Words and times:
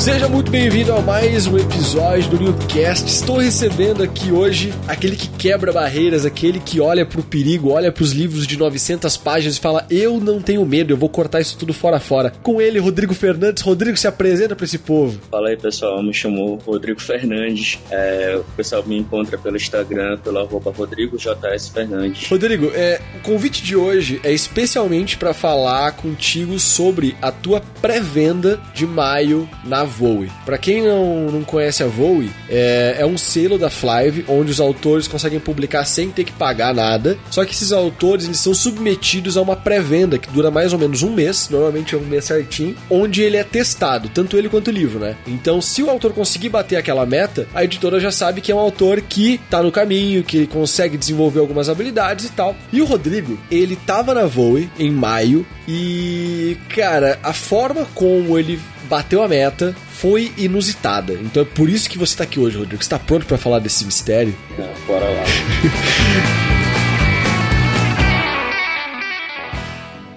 Seja 0.00 0.30
muito 0.30 0.50
bem-vindo 0.50 0.94
a 0.94 1.02
mais 1.02 1.46
um 1.46 1.58
episódio 1.58 2.30
do 2.30 2.40
Newcast. 2.40 3.06
Estou 3.06 3.36
recebendo 3.36 4.02
aqui 4.02 4.32
hoje 4.32 4.72
aquele 4.88 5.14
que 5.14 5.28
quebra 5.28 5.74
barreiras, 5.74 6.24
aquele 6.24 6.58
que 6.58 6.80
olha 6.80 7.04
pro 7.04 7.22
perigo, 7.22 7.68
olha 7.68 7.92
pros 7.92 8.12
livros 8.12 8.46
de 8.46 8.56
900 8.56 9.18
páginas 9.18 9.56
e 9.58 9.60
fala: 9.60 9.86
Eu 9.90 10.18
não 10.18 10.40
tenho 10.40 10.64
medo, 10.64 10.94
eu 10.94 10.96
vou 10.96 11.10
cortar 11.10 11.42
isso 11.42 11.58
tudo 11.58 11.74
fora 11.74 12.00
fora. 12.00 12.32
Com 12.42 12.62
ele, 12.62 12.78
Rodrigo 12.78 13.12
Fernandes. 13.12 13.62
Rodrigo, 13.62 13.94
se 13.94 14.08
apresenta 14.08 14.56
para 14.56 14.64
esse 14.64 14.78
povo. 14.78 15.20
Fala 15.30 15.50
aí, 15.50 15.56
pessoal. 15.58 16.02
Me 16.02 16.14
chamou 16.14 16.56
Rodrigo 16.56 16.98
Fernandes. 16.98 17.78
É, 17.90 18.40
o 18.40 18.56
pessoal 18.56 18.82
me 18.82 18.96
encontra 18.96 19.36
pelo 19.36 19.56
Instagram, 19.58 20.16
pelo 20.24 20.38
arroba 20.38 20.70
Rodrigo 20.70 21.18
JS 21.18 21.68
Fernandes. 21.68 22.26
Rodrigo, 22.26 22.72
é, 22.74 23.02
o 23.16 23.20
convite 23.20 23.62
de 23.62 23.76
hoje 23.76 24.18
é 24.24 24.32
especialmente 24.32 25.18
para 25.18 25.34
falar 25.34 25.92
contigo 25.92 26.58
sobre 26.58 27.14
a 27.20 27.30
tua 27.30 27.60
pré-venda 27.82 28.58
de 28.72 28.86
maio 28.86 29.46
na 29.62 29.89
Voe. 29.90 30.30
Para 30.44 30.58
quem 30.58 30.82
não, 30.82 31.26
não 31.26 31.42
conhece 31.42 31.82
a 31.82 31.86
Voe, 31.86 32.30
é, 32.48 32.96
é 32.98 33.06
um 33.06 33.18
selo 33.18 33.58
da 33.58 33.68
Flive 33.68 34.24
onde 34.28 34.50
os 34.50 34.60
autores 34.60 35.08
conseguem 35.08 35.40
publicar 35.40 35.84
sem 35.84 36.10
ter 36.10 36.24
que 36.24 36.32
pagar 36.32 36.74
nada. 36.74 37.18
Só 37.30 37.44
que 37.44 37.52
esses 37.52 37.72
autores 37.72 38.24
eles 38.24 38.38
são 38.38 38.54
submetidos 38.54 39.36
a 39.36 39.42
uma 39.42 39.56
pré-venda 39.56 40.18
que 40.18 40.30
dura 40.30 40.50
mais 40.50 40.72
ou 40.72 40.78
menos 40.78 41.02
um 41.02 41.12
mês, 41.12 41.48
normalmente 41.50 41.94
é 41.94 41.98
um 41.98 42.02
mês 42.02 42.24
certinho, 42.24 42.76
onde 42.88 43.22
ele 43.22 43.36
é 43.36 43.44
testado, 43.44 44.08
tanto 44.08 44.36
ele 44.36 44.48
quanto 44.48 44.68
o 44.68 44.72
livro, 44.72 44.98
né? 44.98 45.16
Então, 45.26 45.60
se 45.60 45.82
o 45.82 45.90
autor 45.90 46.12
conseguir 46.12 46.48
bater 46.48 46.76
aquela 46.76 47.04
meta, 47.04 47.46
a 47.54 47.64
editora 47.64 48.00
já 48.00 48.10
sabe 48.10 48.40
que 48.40 48.52
é 48.52 48.54
um 48.54 48.58
autor 48.58 49.00
que 49.00 49.38
tá 49.50 49.62
no 49.62 49.72
caminho, 49.72 50.22
que 50.22 50.46
consegue 50.46 50.96
desenvolver 50.96 51.40
algumas 51.40 51.68
habilidades 51.68 52.26
e 52.26 52.30
tal. 52.30 52.54
E 52.72 52.80
o 52.80 52.84
Rodrigo, 52.84 53.38
ele 53.50 53.76
tava 53.76 54.14
na 54.14 54.26
Voe 54.26 54.70
em 54.78 54.90
maio 54.90 55.46
e, 55.66 56.56
cara, 56.68 57.18
a 57.22 57.32
forma 57.32 57.86
como 57.94 58.38
ele 58.38 58.58
bateu 58.90 59.22
a 59.22 59.28
meta 59.28 59.74
foi 59.88 60.32
inusitada. 60.36 61.12
Então 61.14 61.44
é 61.44 61.46
por 61.46 61.70
isso 61.70 61.88
que 61.88 61.96
você 61.96 62.16
tá 62.16 62.24
aqui 62.24 62.40
hoje, 62.40 62.58
Rodrigo. 62.58 62.82
Você 62.82 62.90
tá 62.90 62.98
pronto 62.98 63.24
para 63.24 63.38
falar 63.38 63.60
desse 63.60 63.84
mistério? 63.84 64.36
É, 64.58 64.74
bora 64.86 65.04
lá. 65.08 65.22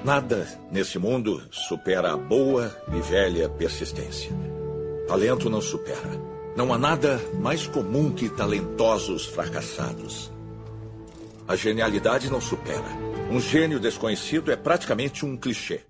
Nada 0.03 0.47
nesse 0.69 0.99
mundo 0.99 1.41
supera 1.49 2.11
a 2.13 2.17
boa 2.17 2.75
e 2.93 2.99
velha 2.99 3.47
persistência. 3.47 4.31
Talento 5.07 5.49
não 5.49 5.61
supera. 5.61 6.33
Não 6.57 6.73
há 6.73 6.77
nada 6.77 7.21
mais 7.39 7.67
comum 7.67 8.11
que 8.11 8.27
talentosos 8.27 9.25
fracassados. 9.25 10.29
A 11.47 11.55
genialidade 11.55 12.29
não 12.29 12.41
supera. 12.41 12.83
Um 13.31 13.39
gênio 13.39 13.79
desconhecido 13.79 14.51
é 14.51 14.55
praticamente 14.55 15.25
um 15.25 15.37
clichê. 15.37 15.81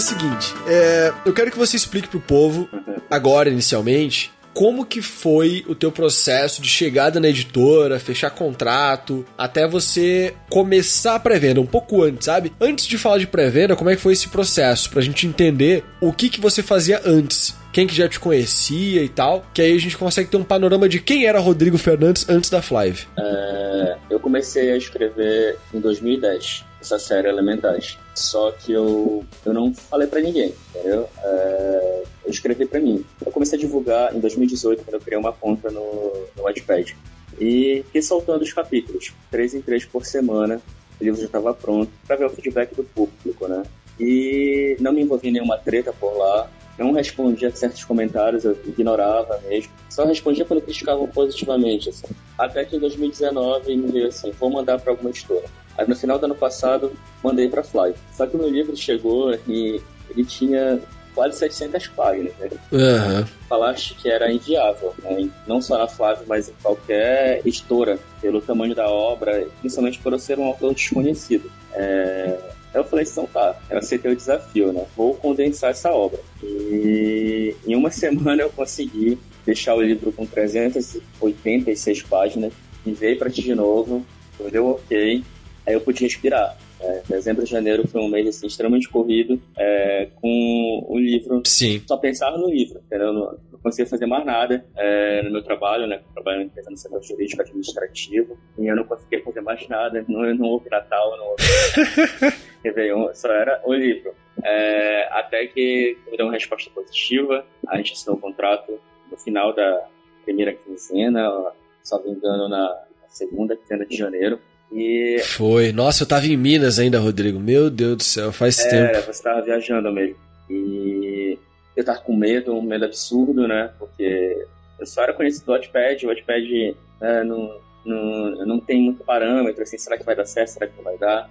O 0.00 0.02
seguinte, 0.02 0.54
é, 0.66 1.12
eu 1.26 1.32
quero 1.34 1.50
que 1.50 1.58
você 1.58 1.76
explique 1.76 2.08
pro 2.08 2.20
povo, 2.20 2.66
agora 3.10 3.50
inicialmente, 3.50 4.32
como 4.54 4.86
que 4.86 5.02
foi 5.02 5.62
o 5.68 5.74
teu 5.74 5.92
processo 5.92 6.62
de 6.62 6.68
chegada 6.68 7.20
na 7.20 7.28
editora, 7.28 8.00
fechar 8.00 8.30
contrato, 8.30 9.26
até 9.36 9.68
você 9.68 10.34
começar 10.48 11.16
a 11.16 11.20
pré-venda, 11.20 11.60
um 11.60 11.66
pouco 11.66 12.02
antes, 12.02 12.24
sabe? 12.24 12.50
Antes 12.58 12.86
de 12.86 12.96
falar 12.96 13.18
de 13.18 13.26
pré-venda, 13.26 13.76
como 13.76 13.90
é 13.90 13.96
que 13.96 14.00
foi 14.00 14.14
esse 14.14 14.28
processo, 14.28 14.88
pra 14.88 15.02
gente 15.02 15.26
entender 15.26 15.84
o 16.00 16.14
que 16.14 16.30
que 16.30 16.40
você 16.40 16.62
fazia 16.62 17.02
antes, 17.04 17.54
quem 17.70 17.86
que 17.86 17.94
já 17.94 18.08
te 18.08 18.18
conhecia 18.18 19.02
e 19.02 19.08
tal, 19.08 19.44
que 19.52 19.60
aí 19.60 19.76
a 19.76 19.80
gente 19.80 19.98
consegue 19.98 20.30
ter 20.30 20.38
um 20.38 20.44
panorama 20.44 20.88
de 20.88 20.98
quem 20.98 21.26
era 21.26 21.38
Rodrigo 21.38 21.76
Fernandes 21.76 22.26
antes 22.26 22.48
da 22.48 22.62
Flive. 22.62 23.06
É, 23.18 23.96
eu 24.08 24.18
comecei 24.18 24.72
a 24.72 24.76
escrever 24.78 25.58
em 25.74 25.78
2010 25.78 26.69
essa 26.80 26.98
série 26.98 27.28
Elementares. 27.28 27.98
Só 28.14 28.50
que 28.52 28.72
eu, 28.72 29.24
eu 29.44 29.52
não 29.52 29.74
falei 29.74 30.06
para 30.06 30.20
ninguém, 30.20 30.54
entendeu? 30.70 31.08
É, 31.22 32.02
eu 32.24 32.30
escrevi 32.30 32.66
para 32.66 32.80
mim. 32.80 33.04
Eu 33.24 33.32
comecei 33.32 33.58
a 33.58 33.60
divulgar 33.60 34.14
em 34.14 34.20
2018, 34.20 34.84
quando 34.84 34.94
eu 34.94 35.00
criei 35.00 35.18
uma 35.18 35.32
conta 35.32 35.70
no, 35.70 36.12
no 36.36 36.42
Wattpad. 36.42 36.96
E 37.38 37.82
fiquei 37.86 38.02
soltando 38.02 38.42
os 38.42 38.52
capítulos, 38.52 39.12
três 39.30 39.54
em 39.54 39.62
três 39.62 39.84
por 39.84 40.04
semana. 40.04 40.60
O 41.00 41.04
livro 41.04 41.18
já 41.20 41.26
estava 41.26 41.54
pronto 41.54 41.90
para 42.06 42.16
ver 42.16 42.26
o 42.26 42.30
feedback 42.30 42.74
do 42.74 42.84
público, 42.84 43.48
né? 43.48 43.62
E 43.98 44.76
não 44.80 44.92
me 44.92 45.02
envolvi 45.02 45.28
em 45.28 45.32
nenhuma 45.32 45.58
treta 45.58 45.92
por 45.92 46.16
lá. 46.16 46.50
Não 46.78 46.92
respondia 46.92 47.54
certos 47.54 47.84
comentários, 47.84 48.44
eu 48.44 48.56
ignorava 48.66 49.38
mesmo. 49.46 49.70
Só 49.90 50.04
respondia 50.04 50.44
quando 50.46 50.62
criticavam 50.62 51.06
positivamente, 51.08 51.90
assim. 51.90 52.06
Até 52.38 52.64
que 52.64 52.76
em 52.76 52.80
2019 52.80 53.76
me 53.76 53.92
veio 53.92 54.08
assim, 54.08 54.30
vou 54.32 54.50
mandar 54.50 54.78
para 54.80 54.92
alguma 54.92 55.10
editora. 55.10 55.44
Aí 55.78 55.88
no 55.88 55.96
final 55.96 56.18
do 56.18 56.26
ano 56.26 56.34
passado, 56.34 56.92
mandei 57.22 57.48
para 57.48 57.62
Fly. 57.62 57.94
Só 58.12 58.26
que 58.26 58.36
o 58.36 58.38
meu 58.38 58.48
livro 58.48 58.76
chegou 58.76 59.32
e 59.48 59.80
ele 60.10 60.24
tinha 60.24 60.80
quase 61.14 61.38
700 61.38 61.88
páginas. 61.88 62.32
Né? 62.38 62.50
Uhum. 62.72 63.26
Falaste 63.48 63.94
que 63.94 64.08
era 64.08 64.32
inviável, 64.32 64.94
né? 65.02 65.28
não 65.46 65.60
só 65.60 65.78
na 65.78 65.86
Flávia, 65.86 66.24
mas 66.26 66.48
em 66.48 66.54
qualquer 66.62 67.40
editora, 67.44 67.98
pelo 68.20 68.40
tamanho 68.40 68.74
da 68.74 68.88
obra, 68.88 69.46
principalmente 69.60 69.98
por 69.98 70.12
eu 70.12 70.18
ser 70.18 70.38
um 70.38 70.44
autor 70.44 70.74
desconhecido. 70.74 71.50
É... 71.72 72.38
Eu 72.72 72.84
falei, 72.84 73.04
então 73.04 73.26
tá, 73.26 73.56
eu 73.68 73.78
aceitei 73.78 74.12
o 74.12 74.16
desafio, 74.16 74.72
né? 74.72 74.86
Vou 74.96 75.14
condensar 75.14 75.70
essa 75.70 75.90
obra. 75.90 76.20
E 76.40 77.56
em 77.66 77.74
uma 77.74 77.90
semana 77.92 78.42
eu 78.42 78.50
consegui 78.50 79.18
deixar 79.44 79.74
o 79.74 79.82
livro 79.82 80.12
com 80.12 80.24
386 80.24 82.02
páginas, 82.02 82.52
enviei 82.86 83.16
para 83.16 83.28
ti 83.28 83.42
de 83.42 83.56
novo, 83.56 84.06
deu 84.52 84.68
ok, 84.68 85.24
aí 85.70 85.76
eu 85.76 85.80
pude 85.80 86.02
respirar. 86.02 86.56
É, 86.80 87.02
dezembro 87.06 87.44
e 87.44 87.46
janeiro 87.46 87.86
foi 87.86 88.00
um 88.00 88.08
mês 88.08 88.26
assim, 88.26 88.46
extremamente 88.46 88.88
corrido, 88.88 89.40
é, 89.56 90.08
com 90.16 90.86
o 90.88 90.98
livro. 90.98 91.42
Sim. 91.44 91.82
Só 91.86 91.96
pensava 91.96 92.38
no 92.38 92.48
livro, 92.48 92.80
entendeu? 92.86 93.12
Não, 93.12 93.38
não 93.52 93.58
conseguia 93.62 93.86
fazer 93.86 94.06
mais 94.06 94.24
nada 94.24 94.64
é, 94.76 95.22
no 95.22 95.30
meu 95.30 95.42
trabalho, 95.42 95.86
né? 95.86 95.96
Eu 95.96 96.22
trabalho 96.22 96.50
no 96.70 96.76
setor 96.76 97.02
jurídico 97.02 97.42
administrativo, 97.42 98.38
e 98.58 98.66
eu 98.66 98.74
não 98.74 98.84
conseguia 98.84 99.22
fazer 99.22 99.42
mais 99.42 99.66
nada. 99.68 100.04
Não, 100.08 100.34
não 100.34 100.46
houve 100.48 100.70
Natal, 100.70 101.16
não 101.18 101.26
houve 101.26 101.42
Réveillon, 102.64 103.10
só 103.14 103.30
era 103.30 103.60
o 103.64 103.74
livro. 103.74 104.14
É, 104.42 105.08
até 105.12 105.46
que 105.46 105.98
me 106.10 106.16
deu 106.16 106.26
uma 106.26 106.32
resposta 106.32 106.70
positiva, 106.70 107.44
a 107.68 107.76
gente 107.76 107.92
assinou 107.92 108.16
o 108.16 108.20
contrato 108.20 108.80
no 109.10 109.18
final 109.18 109.54
da 109.54 109.86
primeira 110.24 110.54
quinzena, 110.54 111.52
só 111.82 112.02
me 112.02 112.10
engano, 112.10 112.48
na 112.48 112.86
segunda 113.08 113.54
quinzena 113.54 113.84
de 113.84 113.96
janeiro. 113.96 114.40
E... 114.72 115.20
Foi. 115.24 115.72
Nossa, 115.72 116.04
eu 116.04 116.08
tava 116.08 116.26
em 116.26 116.36
Minas 116.36 116.78
ainda, 116.78 116.98
Rodrigo. 116.98 117.40
Meu 117.40 117.68
Deus 117.68 117.96
do 117.96 118.02
céu, 118.02 118.32
faz 118.32 118.58
é, 118.60 118.68
tempo. 118.68 119.06
você 119.06 119.22
tava 119.22 119.42
viajando 119.42 119.92
mesmo. 119.92 120.16
E 120.48 121.38
eu 121.76 121.84
tava 121.84 122.00
com 122.00 122.16
medo, 122.16 122.54
um 122.54 122.62
medo 122.62 122.84
absurdo, 122.84 123.46
né? 123.48 123.70
Porque 123.78 124.46
eu 124.78 124.86
só 124.86 125.02
era 125.02 125.12
conhecido 125.12 125.46
do 125.46 125.52
Wattpad, 125.52 126.04
o 126.04 126.08
Wattpad 126.08 126.76
né, 127.00 127.24
não, 127.24 127.60
não, 127.84 128.46
não 128.46 128.60
tem 128.60 128.82
muito 128.82 129.04
parâmetro, 129.04 129.62
assim, 129.62 129.78
será 129.78 129.96
que 129.96 130.04
vai 130.04 130.16
dar 130.16 130.24
certo, 130.24 130.48
será 130.48 130.66
que 130.66 130.76
não 130.76 130.84
vai 130.84 130.98
dar? 130.98 131.30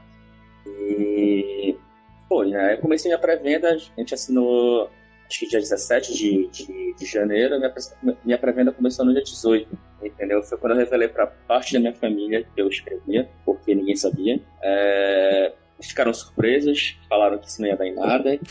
E 0.66 1.76
foi, 2.28 2.50
né? 2.52 2.76
Eu 2.76 2.78
comecei 2.78 3.10
minha 3.10 3.20
pré-venda, 3.20 3.72
a 3.72 3.78
gente 3.78 4.14
assinou 4.14 4.90
acho 5.30 5.40
que 5.40 5.48
dia 5.48 5.60
17 5.60 6.14
de, 6.14 6.48
de, 6.48 6.96
de 6.96 7.06
janeiro, 7.06 7.56
minha, 8.02 8.18
minha 8.26 8.38
pré-venda 8.38 8.72
começou 8.72 9.06
no 9.06 9.14
dia 9.14 9.22
18, 9.22 9.70
entendeu? 10.04 10.42
Foi 10.42 10.58
quando 10.58 10.74
eu 10.74 10.80
revelei 10.80 11.08
para 11.08 11.28
parte 11.28 11.74
da 11.74 11.80
minha 11.80 11.94
família 11.94 12.44
que 12.44 12.60
eu 12.60 12.68
escrevia, 12.68 13.30
porque 13.46 13.76
ninguém 13.76 13.96
sabia. 13.96 14.42
É, 14.62 15.54
ficaram 15.80 16.12
surpresos, 16.14 16.98
falaram 17.08 17.38
que 17.38 17.48
isso 17.48 17.62
não 17.62 17.68
ia 17.68 17.78
dar 17.78 17.86
em 17.86 17.94
nada. 17.94 18.40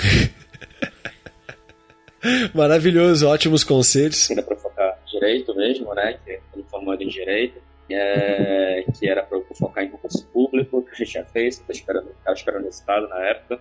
Maravilhoso, 2.54 3.28
ótimos 3.28 3.64
conselhos. 3.64 4.30
Era 4.30 4.42
para 4.42 4.56
focar 4.56 4.98
direito 5.06 5.54
mesmo, 5.56 5.92
né? 5.94 6.18
Que 6.24 6.40
me 6.56 6.62
formando 6.64 7.02
em 7.02 7.08
direito. 7.08 7.66
É, 7.90 8.84
que 8.98 9.08
era 9.08 9.22
para 9.22 9.40
focar 9.54 9.82
em 9.82 9.88
concurso 9.88 10.26
público, 10.26 10.82
que 10.82 10.90
a 10.90 10.94
gente 10.94 11.10
tinha 11.10 11.24
feito, 11.24 11.52
estava 11.52 11.72
esperando, 11.72 12.14
esperando 12.34 12.64
resultado 12.64 13.08
na 13.08 13.18
época. 13.28 13.58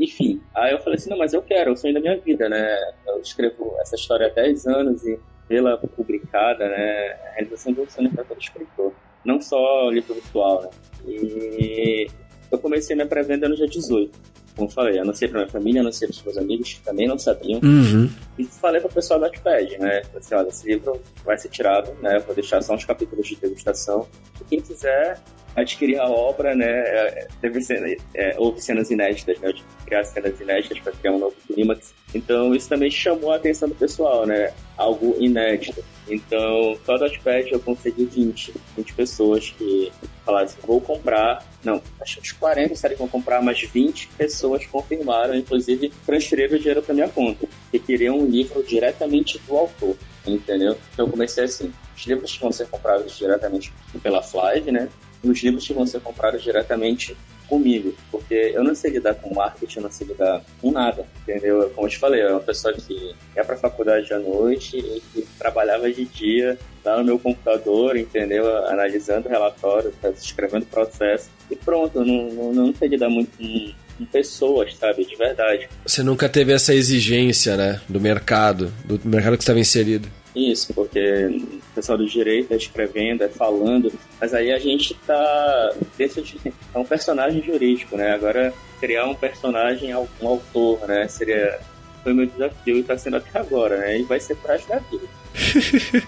Enfim, 0.00 0.40
aí 0.54 0.72
eu 0.72 0.78
falei 0.78 0.94
assim, 0.94 1.10
não, 1.10 1.18
mas 1.18 1.34
eu 1.34 1.42
quero, 1.42 1.70
é 1.70 1.72
o 1.74 1.76
sonho 1.76 1.92
da 1.92 2.00
minha 2.00 2.18
vida, 2.18 2.48
né? 2.48 2.76
Eu 3.06 3.20
escrevo 3.20 3.76
essa 3.80 3.96
história 3.96 4.28
há 4.28 4.30
10 4.30 4.66
anos 4.66 5.06
e 5.06 5.20
vê-la 5.46 5.76
publicada, 5.76 6.66
né? 6.68 7.18
A 7.28 7.34
realização 7.34 7.72
de 7.72 7.80
um 7.80 7.88
sonho 7.88 8.10
para 8.10 8.24
todo 8.24 8.40
escritor. 8.40 8.92
Não 9.24 9.40
só 9.42 9.90
livro 9.90 10.14
virtual, 10.14 10.62
né? 10.62 10.70
E 11.06 12.06
eu 12.50 12.58
comecei 12.58 12.96
minha 12.96 13.06
pré-venda 13.06 13.46
no 13.46 13.54
dia 13.54 13.66
18. 13.66 14.18
Como 14.56 14.70
falei, 14.70 14.98
anunciei 14.98 15.28
pra 15.28 15.40
minha 15.40 15.50
família, 15.50 15.80
anunciei 15.80 16.08
pros 16.08 16.22
meus 16.22 16.38
amigos, 16.38 16.74
que 16.74 16.82
também 16.82 17.06
não 17.06 17.18
sabiam. 17.18 17.60
Uhum. 17.62 18.10
E 18.38 18.44
falei 18.44 18.80
pro 18.80 18.90
pessoal 18.90 19.20
do 19.20 19.26
Notepad, 19.26 19.78
né? 19.78 20.02
Falei 20.04 20.18
assim, 20.18 20.34
olha, 20.34 20.48
esse 20.48 20.66
livro 20.66 21.00
vai 21.24 21.38
ser 21.38 21.48
tirado, 21.50 21.92
né? 22.02 22.18
Vou 22.20 22.34
deixar 22.34 22.62
só 22.62 22.74
uns 22.74 22.84
capítulos 22.84 23.26
de 23.26 23.36
degustação. 23.36 24.08
E 24.40 24.44
quem 24.44 24.60
quiser, 24.60 25.20
adquirir 25.56 25.98
a 25.98 26.08
obra, 26.08 26.54
né? 26.54 26.66
É, 26.66 27.28
teve 27.40 27.60
cena, 27.60 27.86
é, 28.14 28.34
houve 28.38 28.60
cenas 28.60 28.90
inéditas, 28.90 29.38
né? 29.40 29.52
De 29.52 29.64
criar 29.84 30.04
cenas 30.04 30.40
inéditas 30.40 30.78
para 30.78 30.92
criar 30.92 31.12
um 31.12 31.18
novo 31.18 31.36
clímax. 31.46 31.94
Então 32.14 32.54
isso 32.54 32.68
também 32.68 32.90
chamou 32.90 33.32
a 33.32 33.36
atenção 33.36 33.68
do 33.68 33.74
pessoal, 33.74 34.26
né? 34.26 34.52
Algo 34.76 35.16
inédito. 35.18 35.84
Então, 36.08 36.76
só 36.84 36.94
do 36.94 37.00
Touchpad 37.00 37.52
eu 37.52 37.60
consegui 37.60 38.04
20, 38.04 38.52
20 38.76 38.94
pessoas 38.94 39.50
que 39.50 39.92
falaram 40.24 40.48
vou 40.64 40.80
comprar. 40.80 41.44
Não, 41.62 41.80
acho 42.00 42.16
que 42.16 42.22
uns 42.22 42.32
40 42.32 42.74
disseram 42.74 42.94
que 42.94 42.98
vão 42.98 43.08
comprar, 43.08 43.42
mas 43.42 43.60
20 43.60 44.08
pessoas 44.18 44.66
confirmaram, 44.66 45.34
inclusive 45.34 45.92
transferiram 46.04 46.56
o 46.56 46.58
dinheiro 46.58 46.82
para 46.82 46.94
minha 46.94 47.08
conta, 47.08 47.46
que 47.70 47.78
queriam 47.78 48.18
um 48.18 48.26
livro 48.26 48.62
diretamente 48.62 49.38
do 49.46 49.56
autor, 49.56 49.96
entendeu? 50.26 50.76
Então 50.92 51.06
eu 51.06 51.10
comecei 51.10 51.44
assim, 51.44 51.72
os 51.96 52.06
livros 52.06 52.32
que 52.32 52.40
vão 52.40 52.50
ser 52.50 52.66
comprados 52.68 53.16
diretamente 53.16 53.72
pela 54.02 54.22
Flive, 54.22 54.72
né? 54.72 54.88
Os 55.22 55.42
livros 55.42 55.66
que 55.66 55.72
vão 55.72 55.86
ser 55.86 56.00
comprados 56.00 56.42
diretamente 56.42 57.16
comigo, 57.50 57.92
porque 58.12 58.52
eu 58.54 58.62
não 58.62 58.74
sei 58.76 58.92
lidar 58.92 59.16
com 59.16 59.34
marketing, 59.34 59.78
eu 59.78 59.82
não 59.82 59.90
sei 59.90 60.06
lidar 60.06 60.40
com 60.60 60.70
nada, 60.70 61.04
entendeu? 61.22 61.68
Como 61.74 61.88
eu 61.88 61.90
te 61.90 61.98
falei, 61.98 62.20
é 62.20 62.30
uma 62.30 62.40
pessoa 62.40 62.72
que 62.72 63.12
ia 63.36 63.44
pra 63.44 63.56
faculdade 63.56 64.14
à 64.14 64.20
noite 64.20 64.78
e 64.78 65.02
que 65.12 65.26
trabalhava 65.36 65.90
de 65.90 66.04
dia 66.04 66.56
lá 66.84 66.96
no 66.98 67.04
meu 67.04 67.18
computador, 67.18 67.96
entendeu? 67.96 68.46
Analisando 68.68 69.28
relatórios, 69.28 69.92
escrevendo 70.16 70.64
processo 70.66 71.28
e 71.50 71.56
pronto, 71.56 71.98
eu 71.98 72.04
não, 72.04 72.30
não, 72.30 72.52
não 72.52 72.74
sei 72.74 72.88
lidar 72.88 73.10
muito 73.10 73.36
com 73.36 74.06
pessoas, 74.06 74.76
sabe? 74.76 75.04
De 75.04 75.16
verdade. 75.16 75.68
Você 75.84 76.02
nunca 76.02 76.28
teve 76.28 76.52
essa 76.52 76.72
exigência, 76.72 77.56
né? 77.56 77.80
Do 77.88 78.00
mercado, 78.00 78.72
do 78.84 79.00
mercado 79.04 79.36
que 79.36 79.42
estava 79.42 79.58
inserido. 79.58 80.08
Isso, 80.48 80.72
porque 80.72 81.26
o 81.26 81.74
pessoal 81.74 81.98
do 81.98 82.06
direito 82.06 82.52
é 82.52 82.56
escrevendo, 82.56 83.22
é 83.22 83.28
falando, 83.28 83.92
mas 84.20 84.32
aí 84.32 84.50
a 84.52 84.58
gente 84.58 84.94
tá 85.06 85.74
dentro 85.98 86.22
de 86.22 86.38
é 86.74 86.78
um 86.78 86.84
personagem 86.84 87.42
jurídico, 87.42 87.96
né? 87.96 88.12
Agora 88.12 88.54
criar 88.80 89.06
um 89.06 89.14
personagem, 89.14 89.94
um 89.94 90.28
autor, 90.28 90.86
né? 90.88 91.06
Seria 91.08 91.58
foi 92.02 92.14
meu 92.14 92.26
desafio 92.26 92.76
e 92.76 92.80
está 92.80 92.96
sendo 92.96 93.16
até 93.16 93.38
agora, 93.38 93.76
né? 93.76 93.98
E 93.98 94.02
vai 94.04 94.18
ser 94.18 94.36
para 94.36 94.56
da 94.56 94.78
vida. 94.78 95.06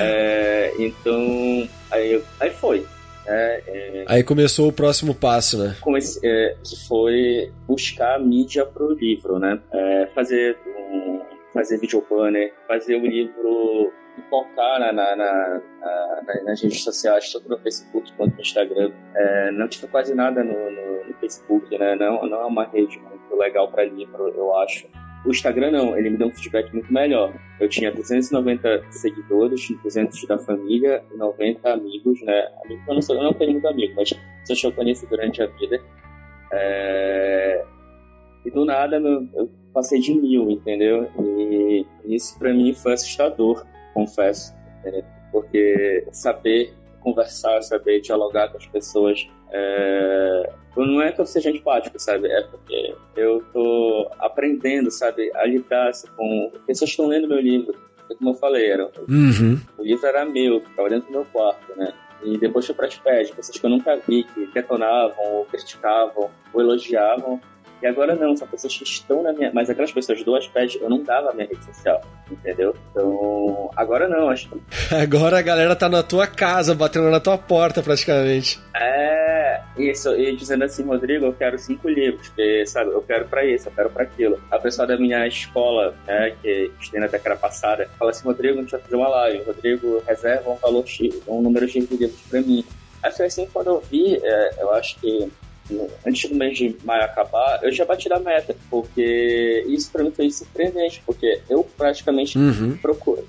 é, 0.00 0.72
então 0.78 1.68
aí, 1.90 2.20
aí 2.40 2.50
foi. 2.50 2.84
É, 3.26 3.62
é, 3.66 4.04
aí 4.08 4.24
começou 4.24 4.68
o 4.68 4.72
próximo 4.72 5.14
passo, 5.14 5.58
né? 5.58 5.76
Comecei, 5.80 6.20
é, 6.28 6.56
que 6.64 6.76
foi 6.88 7.52
buscar 7.66 8.18
mídia 8.18 8.66
para 8.66 8.82
o 8.82 8.92
livro, 8.92 9.38
né? 9.38 9.60
É, 9.72 10.08
fazer 10.14 10.56
um, 10.66 11.19
fazer 11.52 11.78
video 11.78 12.04
banner, 12.08 12.52
fazer 12.66 12.96
o 12.96 13.06
livro 13.06 13.92
focar 14.28 14.80
na, 14.80 14.92
na, 14.92 15.16
na, 15.16 15.60
na, 15.80 16.42
nas 16.44 16.62
redes 16.62 16.82
sociais, 16.82 17.32
tanto 17.32 17.48
no 17.48 17.58
Facebook 17.58 18.12
quanto 18.14 18.34
no 18.34 18.40
Instagram. 18.40 18.92
É, 19.14 19.50
não 19.52 19.68
tive 19.68 19.86
quase 19.88 20.14
nada 20.14 20.42
no, 20.44 20.52
no, 20.52 21.04
no, 21.06 21.14
Facebook, 21.14 21.76
né? 21.78 21.94
Não, 21.96 22.26
não 22.26 22.40
é 22.42 22.46
uma 22.46 22.64
rede 22.64 22.98
muito 22.98 23.36
legal 23.36 23.70
para 23.70 23.84
livro, 23.84 24.28
eu 24.28 24.56
acho. 24.58 24.86
O 25.24 25.30
Instagram 25.30 25.70
não, 25.70 25.98
ele 25.98 26.10
me 26.10 26.16
deu 26.16 26.28
um 26.28 26.34
feedback 26.34 26.72
muito 26.72 26.92
melhor. 26.92 27.34
Eu 27.60 27.68
tinha 27.68 27.92
290 27.92 28.90
seguidores, 28.90 29.68
200 29.82 30.26
da 30.26 30.38
família 30.38 31.04
e 31.12 31.16
90 31.16 31.70
amigos, 31.70 32.22
né? 32.22 32.48
Eu 32.88 32.94
não, 32.94 33.02
sou, 33.02 33.16
eu 33.16 33.22
não 33.22 33.34
tenho 33.34 33.52
muito 33.52 33.68
amigo, 33.68 33.94
mas 33.96 34.12
pessoas 34.40 34.60
que 34.60 34.66
eu 34.66 34.72
conheço 34.72 35.06
durante 35.06 35.42
a 35.42 35.46
vida. 35.46 35.78
É... 36.52 37.64
E 38.44 38.50
do 38.50 38.64
nada 38.64 38.96
eu 38.96 39.50
passei 39.72 40.00
de 40.00 40.14
mil, 40.14 40.50
entendeu? 40.50 41.08
E 41.18 41.86
isso 42.04 42.38
para 42.38 42.52
mim 42.52 42.72
foi 42.74 42.94
assustador 42.94 43.64
confesso, 43.94 44.54
porque 45.32 46.06
saber 46.12 46.72
conversar, 47.00 47.62
saber 47.62 48.00
dialogar 48.00 48.48
com 48.50 48.58
as 48.58 48.66
pessoas, 48.66 49.28
é, 49.50 50.52
não 50.76 51.02
é 51.02 51.12
que 51.12 51.20
eu 51.20 51.26
seja 51.26 51.50
empático, 51.50 51.98
sabe? 51.98 52.28
É 52.28 52.42
porque 52.42 52.94
eu 53.16 53.42
tô 53.52 54.10
aprendendo, 54.18 54.90
sabe, 54.90 55.30
a 55.34 55.44
lidar 55.46 55.90
com 56.16 56.52
pessoas 56.66 56.90
estão 56.90 57.06
lendo 57.06 57.28
meu 57.28 57.40
livro. 57.40 57.74
Como 58.18 58.30
eu 58.30 58.34
falei, 58.34 58.70
era, 58.70 58.90
uhum. 59.08 59.60
o 59.78 59.84
livro 59.84 60.06
era 60.06 60.24
meu, 60.24 60.60
ficava 60.60 60.88
dentro 60.88 61.06
do 61.06 61.12
meu 61.12 61.26
quarto, 61.32 61.76
né? 61.76 61.92
E 62.22 62.36
depois 62.36 62.66
foi 62.66 62.74
para 62.74 62.86
as 62.86 62.96
pés, 62.96 63.30
pessoas 63.30 63.56
que 63.56 63.64
eu 63.64 63.70
nunca 63.70 63.96
vi, 63.96 64.24
que 64.24 64.46
detonavam, 64.46 65.24
ou 65.32 65.44
criticavam, 65.46 66.28
ou 66.52 66.60
elogiavam, 66.60 67.40
e 67.82 67.86
agora 67.86 68.14
não, 68.14 68.36
são 68.36 68.46
pessoas 68.46 68.76
que 68.76 68.84
estão 68.84 69.22
na 69.22 69.32
minha. 69.32 69.50
Mas 69.52 69.70
aquelas 69.70 69.92
pessoas 69.92 70.22
do 70.22 70.32
Wattpad, 70.32 70.78
eu 70.80 70.88
não 70.88 71.02
dava 71.02 71.30
a 71.30 71.32
minha 71.32 71.46
rede 71.46 71.64
social, 71.64 72.00
entendeu? 72.30 72.74
Então, 72.90 73.70
agora 73.76 74.08
não, 74.08 74.28
acho 74.28 74.48
que. 74.48 74.60
Agora 74.94 75.38
a 75.38 75.42
galera 75.42 75.74
tá 75.74 75.88
na 75.88 76.02
tua 76.02 76.26
casa, 76.26 76.74
batendo 76.74 77.10
na 77.10 77.20
tua 77.20 77.38
porta 77.38 77.82
praticamente. 77.82 78.60
É, 78.74 79.60
isso, 79.76 80.14
e 80.16 80.34
dizendo 80.36 80.64
assim, 80.64 80.84
Rodrigo, 80.84 81.26
eu 81.26 81.32
quero 81.32 81.58
cinco 81.58 81.88
livros, 81.88 82.28
porque, 82.28 82.66
sabe, 82.66 82.90
eu 82.90 83.02
quero 83.02 83.26
pra 83.26 83.44
isso, 83.44 83.68
eu 83.68 83.72
quero 83.72 83.90
pra 83.90 84.02
aquilo. 84.02 84.40
A 84.50 84.58
pessoa 84.58 84.86
da 84.86 84.96
minha 84.96 85.26
escola, 85.26 85.94
né, 86.06 86.34
que 86.42 86.70
estudei 86.80 87.00
na 87.00 87.06
década 87.06 87.36
passada, 87.36 87.88
fala 87.98 88.10
assim, 88.10 88.24
Rodrigo, 88.24 88.58
a 88.58 88.62
gente 88.62 88.72
vai 88.72 88.80
fazer 88.80 88.96
uma 88.96 89.08
live. 89.08 89.44
Rodrigo, 89.44 90.02
reserva 90.06 90.50
um 90.50 90.56
valor 90.56 90.86
X, 90.86 91.14
um 91.26 91.40
número 91.40 91.68
X 91.68 91.88
de 91.88 91.96
livros 91.96 92.20
pra 92.28 92.40
mim. 92.40 92.64
Aí 93.02 93.10
foi 93.12 93.26
assim, 93.26 93.48
quando 93.52 93.68
eu 93.68 93.80
vi, 93.80 94.20
é, 94.22 94.62
eu 94.62 94.72
acho 94.74 94.98
que 95.00 95.30
antes 96.06 96.28
do 96.28 96.36
mês 96.36 96.56
de 96.56 96.76
maio 96.84 97.04
acabar, 97.04 97.60
eu 97.62 97.72
já 97.72 97.84
bati 97.84 98.08
da 98.08 98.18
meta, 98.18 98.54
porque 98.70 99.64
isso 99.68 99.90
para 99.90 100.04
mim 100.04 100.10
foi 100.10 100.30
surpreendente, 100.30 101.02
porque 101.04 101.40
eu 101.48 101.64
praticamente 101.76 102.38
uhum. 102.38 102.76
procuro, 102.76 103.26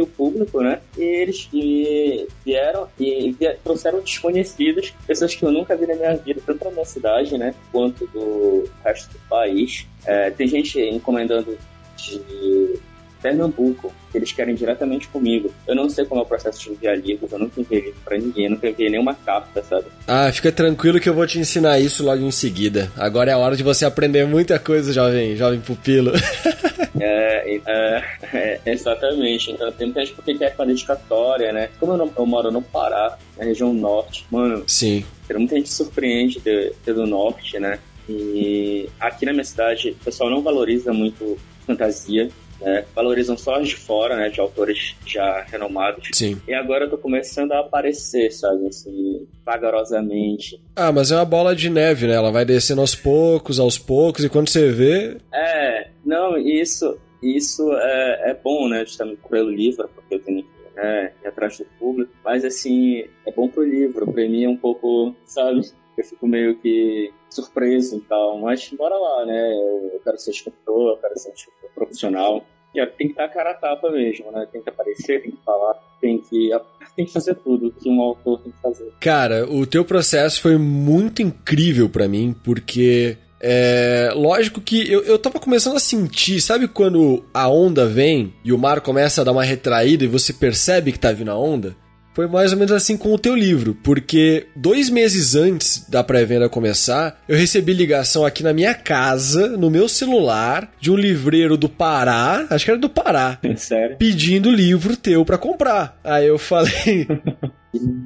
o 0.00 0.06
público, 0.06 0.60
né? 0.60 0.80
E 0.96 1.02
eles 1.02 1.48
e 1.52 2.28
vieram 2.44 2.88
e 2.98 3.34
trouxeram 3.64 4.00
desconhecidos, 4.00 4.92
pessoas 5.06 5.34
que 5.34 5.44
eu 5.44 5.52
nunca 5.52 5.76
vi 5.76 5.86
na 5.86 5.94
minha 5.94 6.16
vida, 6.16 6.40
tanto 6.44 6.64
na 6.64 6.70
minha 6.70 6.84
cidade, 6.84 7.36
né, 7.38 7.54
quanto 7.72 8.06
do 8.08 8.68
resto 8.84 9.12
do 9.12 9.18
país. 9.28 9.86
É, 10.04 10.30
tem 10.30 10.46
gente 10.46 10.80
encomendando 10.80 11.58
de 11.96 12.78
Pernambuco, 13.20 13.92
que 14.10 14.18
eles 14.18 14.32
querem 14.32 14.54
diretamente 14.54 15.08
comigo. 15.08 15.52
Eu 15.66 15.74
não 15.74 15.88
sei 15.88 16.04
como 16.04 16.20
é 16.20 16.24
o 16.24 16.26
processo 16.26 16.60
de 16.60 16.70
enviar 16.70 16.96
livros, 16.96 17.30
eu 17.32 17.38
nunca 17.38 17.60
enviei 17.60 17.82
livro 17.82 18.00
pra 18.04 18.16
ninguém, 18.16 18.48
nunca 18.48 18.68
enviei 18.68 18.90
nenhuma 18.90 19.14
carta, 19.14 19.62
sabe? 19.62 19.86
Ah, 20.06 20.30
fica 20.32 20.50
tranquilo 20.50 21.00
que 21.00 21.08
eu 21.08 21.14
vou 21.14 21.26
te 21.26 21.38
ensinar 21.38 21.78
isso 21.78 22.04
logo 22.04 22.22
em 22.22 22.30
seguida. 22.30 22.90
Agora 22.96 23.30
é 23.30 23.34
a 23.34 23.38
hora 23.38 23.56
de 23.56 23.62
você 23.62 23.84
aprender 23.84 24.26
muita 24.26 24.58
coisa, 24.58 24.92
jovem, 24.92 25.36
jovem 25.36 25.60
pupilo. 25.60 26.12
é, 27.00 27.60
é, 27.66 28.04
é, 28.32 28.60
exatamente. 28.66 29.50
Então 29.50 29.70
tem 29.72 29.86
muita 29.86 30.00
gente 30.00 30.14
porque 30.14 30.34
quer 30.34 30.54
fazer 30.54 30.70
dedicatória, 30.70 31.52
né? 31.52 31.68
Como 31.78 31.92
eu, 31.92 31.96
não, 31.96 32.12
eu 32.16 32.26
moro 32.26 32.50
no 32.50 32.62
Pará, 32.62 33.16
na 33.36 33.44
região 33.44 33.72
norte, 33.72 34.26
mano. 34.30 34.64
Sim. 34.66 35.04
Tem 35.26 35.36
muita 35.36 35.56
gente 35.56 35.70
surpreende 35.70 36.40
ter 36.40 36.74
do 36.86 37.06
norte, 37.06 37.58
né? 37.58 37.78
E 38.08 38.88
aqui 38.98 39.26
na 39.26 39.32
minha 39.32 39.44
cidade, 39.44 39.90
o 39.90 40.04
pessoal 40.04 40.30
não 40.30 40.40
valoriza 40.40 40.92
muito 40.92 41.36
fantasia 41.66 42.30
né? 42.60 42.84
Valorizam 42.94 43.36
só 43.36 43.56
as 43.56 43.68
de 43.68 43.76
fora, 43.76 44.16
né? 44.16 44.28
De 44.28 44.40
autores 44.40 44.96
já 45.06 45.42
renomados. 45.42 46.08
Sim. 46.12 46.40
E 46.46 46.54
agora 46.54 46.84
eu 46.84 46.90
tô 46.90 46.98
começando 46.98 47.52
a 47.52 47.60
aparecer, 47.60 48.30
sabe? 48.32 48.66
Assim, 48.66 49.26
vagarosamente. 49.44 50.60
Ah, 50.76 50.92
mas 50.92 51.10
é 51.10 51.16
uma 51.16 51.24
bola 51.24 51.54
de 51.54 51.70
neve, 51.70 52.06
né? 52.06 52.14
Ela 52.14 52.30
vai 52.30 52.44
descendo 52.44 52.80
aos 52.80 52.94
poucos, 52.94 53.58
aos 53.58 53.78
poucos, 53.78 54.24
e 54.24 54.28
quando 54.28 54.48
você 54.48 54.70
vê. 54.70 55.16
É, 55.32 55.88
não, 56.04 56.36
isso, 56.36 56.98
isso 57.22 57.72
é, 57.72 58.30
é 58.30 58.34
bom, 58.34 58.68
né? 58.68 58.84
Justamente 58.84 59.20
pelo 59.28 59.50
livro, 59.50 59.88
porque 59.94 60.14
eu 60.14 60.20
tenho 60.20 60.42
que 60.42 60.58
né, 60.76 61.12
ir 61.24 61.28
atrás 61.28 61.58
do 61.58 61.64
público. 61.78 62.12
Mas, 62.24 62.44
assim, 62.44 63.04
é 63.26 63.32
bom 63.32 63.48
pro 63.48 63.64
livro. 63.64 64.10
Pra 64.10 64.28
mim 64.28 64.44
é 64.44 64.48
um 64.48 64.56
pouco, 64.56 65.14
sabe? 65.24 65.62
Eu 65.98 66.04
fico 66.04 66.26
meio 66.28 66.56
que 66.56 67.12
surpreso 67.28 67.96
e 67.96 68.00
tal. 68.00 68.38
Mas 68.38 68.68
bora 68.70 68.96
lá, 68.96 69.26
né? 69.26 69.52
Eu 69.94 70.00
quero 70.02 70.18
ser 70.18 70.30
escritor, 70.30 70.92
eu 70.92 70.96
quero 70.96 71.18
ser 71.18 71.32
profissional. 71.74 72.44
E 72.74 72.86
tem 72.86 73.08
que 73.08 73.12
estar 73.14 73.28
cara 73.28 73.50
a 73.50 73.54
tapa 73.54 73.90
mesmo, 73.90 74.30
né? 74.30 74.46
Tem 74.52 74.62
que 74.62 74.68
aparecer, 74.68 75.22
tem 75.22 75.32
que 75.32 75.44
falar, 75.44 75.74
tem 76.00 76.18
que, 76.18 76.50
tem 76.94 77.06
que 77.06 77.12
fazer 77.12 77.34
tudo 77.36 77.72
que 77.72 77.88
um 77.88 78.00
autor 78.00 78.40
tem 78.42 78.52
que 78.52 78.60
fazer. 78.60 78.92
Cara, 79.00 79.50
o 79.50 79.66
teu 79.66 79.84
processo 79.84 80.40
foi 80.40 80.56
muito 80.56 81.22
incrível 81.22 81.88
para 81.88 82.06
mim, 82.06 82.34
porque 82.44 83.16
é, 83.40 84.10
lógico 84.14 84.60
que 84.60 84.90
eu, 84.90 85.02
eu 85.04 85.18
tava 85.18 85.38
começando 85.38 85.76
a 85.76 85.80
sentir, 85.80 86.40
sabe 86.40 86.68
quando 86.68 87.24
a 87.32 87.48
onda 87.48 87.86
vem 87.86 88.34
e 88.44 88.52
o 88.52 88.58
mar 88.58 88.80
começa 88.80 89.20
a 89.20 89.24
dar 89.24 89.32
uma 89.32 89.44
retraída 89.44 90.04
e 90.04 90.08
você 90.08 90.32
percebe 90.32 90.92
que 90.92 90.98
tá 90.98 91.12
vindo 91.12 91.30
a 91.30 91.38
onda? 91.38 91.76
Foi 92.18 92.26
mais 92.26 92.52
ou 92.52 92.58
menos 92.58 92.72
assim 92.72 92.96
com 92.96 93.14
o 93.14 93.18
teu 93.18 93.32
livro, 93.32 93.76
porque 93.80 94.48
dois 94.56 94.90
meses 94.90 95.36
antes 95.36 95.88
da 95.88 96.02
pré-venda 96.02 96.48
começar, 96.48 97.16
eu 97.28 97.38
recebi 97.38 97.72
ligação 97.72 98.26
aqui 98.26 98.42
na 98.42 98.52
minha 98.52 98.74
casa, 98.74 99.56
no 99.56 99.70
meu 99.70 99.88
celular, 99.88 100.68
de 100.80 100.90
um 100.90 100.96
livreiro 100.96 101.56
do 101.56 101.68
Pará, 101.68 102.44
acho 102.50 102.64
que 102.64 102.72
era 102.72 102.80
do 102.80 102.88
Pará, 102.88 103.38
Sério? 103.54 103.96
pedindo 103.98 104.50
livro 104.50 104.96
teu 104.96 105.24
para 105.24 105.38
comprar. 105.38 105.96
Aí 106.02 106.26
eu 106.26 106.38
falei. 106.38 107.06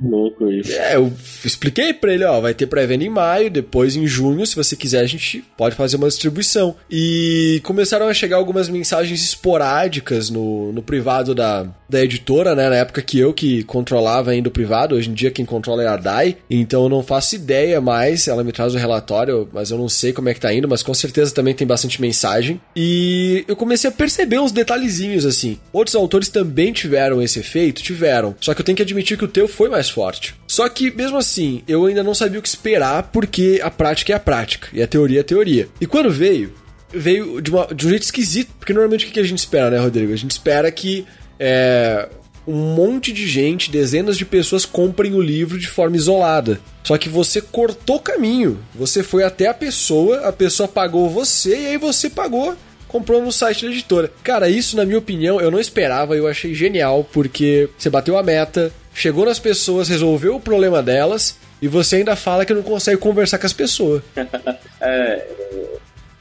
louco 0.02 0.50
isso. 0.50 0.73
É, 0.73 0.97
eu 0.97 1.12
expliquei 1.45 1.92
pra 1.92 2.12
ele, 2.12 2.25
ó, 2.25 2.40
vai 2.40 2.54
ter 2.54 2.66
pré-venda 2.66 3.04
em 3.04 3.09
maio, 3.09 3.50
depois 3.50 3.97
em 3.97 4.07
junho, 4.07 4.45
se 4.47 4.57
você 4.57 4.75
quiser 4.75 5.00
a 5.00 5.07
gente 5.07 5.45
pode 5.57 5.75
fazer 5.75 5.97
uma 5.97 6.09
distribuição. 6.09 6.75
E 6.90 7.61
começaram 7.62 8.09
a 8.09 8.14
chegar 8.14 8.37
algumas 8.37 8.69
mensagens 8.69 9.23
esporádicas 9.23 10.31
no, 10.31 10.73
no 10.73 10.83
privado 10.83 11.35
da, 11.35 11.66
da 11.88 12.02
editora, 12.02 12.54
né, 12.54 12.69
na 12.69 12.76
época 12.76 13.02
que 13.02 13.19
eu 13.19 13.33
que 13.33 13.62
controlava 13.64 14.31
ainda 14.31 14.49
o 14.49 14.52
privado, 14.52 14.95
hoje 14.95 15.11
em 15.11 15.14
dia 15.14 15.31
quem 15.31 15.45
controla 15.45 15.83
é 15.83 15.88
a 15.88 15.97
Dai, 15.97 16.37
então 16.50 16.85
eu 16.85 16.88
não 16.88 17.02
faço 17.02 17.35
ideia 17.35 17.81
mais, 17.81 18.26
ela 18.28 18.42
me 18.42 18.52
traz 18.52 18.75
o 18.75 18.78
relatório, 18.78 19.49
mas 19.52 19.71
eu 19.71 19.78
não 19.78 19.88
sei 19.88 20.12
como 20.12 20.28
é 20.28 20.35
que 20.35 20.40
tá 20.40 20.52
indo, 20.52 20.69
mas 20.69 20.83
com 20.83 20.95
certeza 20.95 21.35
também 21.35 21.54
tem 21.54 21.66
bastante 21.66 22.00
mensagem. 22.00 22.61
E 22.75 23.45
eu 23.47 23.54
comecei 23.54 23.88
a 23.88 23.92
perceber 23.92 24.38
uns 24.38 24.52
detalhezinhos 24.52 25.25
assim. 25.25 25.59
Outros 25.73 25.95
autores 25.95 26.28
também 26.28 26.73
tiveram 26.73 27.23
esse 27.23 27.38
efeito? 27.38 27.83
Tiveram. 27.83 28.35
Só 28.40 28.54
que 28.54 28.61
eu 28.61 28.64
tenho 28.64 28.76
que 28.76 28.83
admitir 28.83 29.16
que 29.16 29.25
o 29.25 29.28
teu 29.28 29.47
foi 29.52 29.68
mais 29.68 29.88
forte. 29.88 30.35
Só 30.47 30.68
que, 30.68 30.90
mesmo 30.90 31.16
assim, 31.16 31.62
eu 31.68 31.87
ainda 31.87 32.02
não 32.02 32.14
sabia 32.14 32.38
o 32.38 32.42
que 32.42 32.49
esperar, 32.49 33.04
porque 33.12 33.61
a 33.62 33.71
prática 33.71 34.12
é 34.12 34.16
a 34.16 34.21
prática, 34.21 34.68
e 34.73 34.82
a 34.82 34.87
teoria 34.87 35.18
é 35.18 35.21
a 35.21 35.25
teoria. 35.25 35.68
E 35.80 35.87
quando 35.87 36.11
veio, 36.11 36.52
veio 36.92 37.40
de, 37.40 37.50
uma, 37.50 37.66
de 37.66 37.87
um 37.87 37.90
jeito 37.90 38.02
esquisito, 38.02 38.50
porque 38.59 38.73
normalmente 38.73 39.06
o 39.06 39.11
que 39.11 39.21
a 39.21 39.25
gente 39.25 39.38
espera, 39.38 39.71
né, 39.71 39.78
Rodrigo? 39.78 40.12
A 40.12 40.16
gente 40.16 40.32
espera 40.32 40.71
que 40.71 41.06
é, 41.38 42.09
um 42.47 42.75
monte 42.75 43.12
de 43.12 43.26
gente, 43.26 43.71
dezenas 43.71 44.18
de 44.18 44.25
pessoas 44.25 44.64
comprem 44.64 45.14
o 45.14 45.21
livro 45.21 45.59
de 45.59 45.68
forma 45.68 45.97
isolada. 45.97 46.61
Só 46.82 46.99
que 46.99 47.09
você 47.09 47.40
cortou 47.40 48.00
caminho. 48.00 48.59
Você 48.75 49.02
foi 49.02 49.23
até 49.23 49.47
a 49.47 49.54
pessoa, 49.54 50.26
a 50.26 50.32
pessoa 50.32 50.68
pagou 50.68 51.09
você 51.09 51.56
e 51.56 51.66
aí 51.66 51.78
você 51.78 52.11
pagou 52.11 52.56
comprou 52.92 53.23
no 53.23 53.32
site 53.32 53.64
da 53.64 53.73
editora. 53.73 54.12
Cara, 54.23 54.50
isso, 54.50 54.76
na 54.76 54.85
minha 54.85 54.99
opinião, 54.99 55.40
eu 55.40 55.50
não 55.50 55.59
esperava, 55.59 56.14
eu 56.14 56.28
achei 56.28 56.54
genial, 56.54 57.09
porque 57.11 57.71
você 57.76 57.88
bateu 57.88 58.18
a 58.18 58.23
meta, 58.23 58.71
chegou 58.94 59.25
nas 59.25 59.38
pessoas, 59.38 59.88
resolveu 59.88 60.37
o 60.37 60.40
problema 60.40 60.82
delas, 60.82 61.38
e 61.61 61.68
você 61.68 61.96
ainda 61.96 62.16
fala 62.16 62.44
que 62.44 62.52
não 62.52 62.62
consegue 62.62 62.99
conversar 62.99 63.38
com 63.38 63.46
as 63.46 63.52
pessoas. 63.52 64.02
é, 64.80 65.26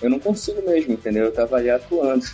eu 0.01 0.09
não 0.09 0.19
consigo 0.19 0.61
mesmo, 0.67 0.93
entendeu? 0.93 1.25
Eu 1.25 1.31
tava 1.31 1.57
ali 1.57 1.69
atuando. 1.69 2.25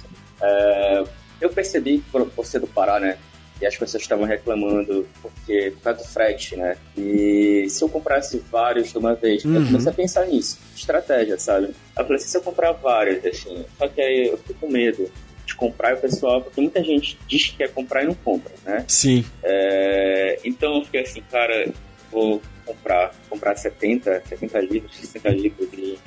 É, 0.42 1.04
eu 1.42 1.50
percebi, 1.50 2.04
por, 2.12 2.26
por 2.28 2.46
ser 2.46 2.60
do 2.60 2.68
Pará, 2.68 3.00
né? 3.00 3.18
E 3.60 3.66
as 3.66 3.76
pessoas 3.76 4.04
estavam 4.04 4.26
reclamando 4.26 5.08
porque 5.22 5.72
por 5.76 5.82
causa 5.82 6.00
do 6.00 6.08
frete, 6.08 6.56
né? 6.56 6.78
E 6.96 7.66
se 7.70 7.84
eu 7.84 7.90
comprasse 7.90 8.44
vários 8.52 8.92
de 8.92 8.98
uma 8.98 9.16
vez, 9.16 9.44
uhum. 9.44 9.56
eu 9.56 9.66
comecei 9.66 9.92
a 9.92 9.96
pensar 9.96 10.28
nisso, 10.28 10.60
estratégia, 10.76 11.40
sabe? 11.40 11.74
Eu 11.98 12.04
falei 12.04 12.16
assim, 12.18 12.28
se 12.28 12.38
eu 12.38 12.42
comprar 12.42 12.74
vários, 12.74 13.26
assim, 13.26 13.66
só 13.78 13.88
que 13.88 14.00
aí 14.00 14.28
eu 14.28 14.38
fico 14.38 14.60
com 14.60 14.72
medo 14.72 15.10
de 15.48 15.56
comprar 15.56 15.96
o 15.96 15.98
pessoal, 15.98 16.42
porque 16.42 16.60
muita 16.60 16.84
gente 16.84 17.18
diz 17.26 17.46
que 17.48 17.58
quer 17.58 17.72
comprar 17.74 18.04
e 18.04 18.08
não 18.08 18.14
compra, 18.14 18.54
né? 18.66 18.84
Sim. 18.88 19.26
É, 19.42 20.40
então 20.44 20.76
eu 20.76 20.84
fiquei 20.84 21.02
assim, 21.02 21.24
cara, 21.32 21.72
vou 22.12 22.42
comprar, 22.66 23.16
comprar 23.30 23.56
70, 23.56 24.24
70 24.28 24.60
livros, 24.60 24.96
60 24.98 25.30
livros 25.30 25.70
e 25.74 25.98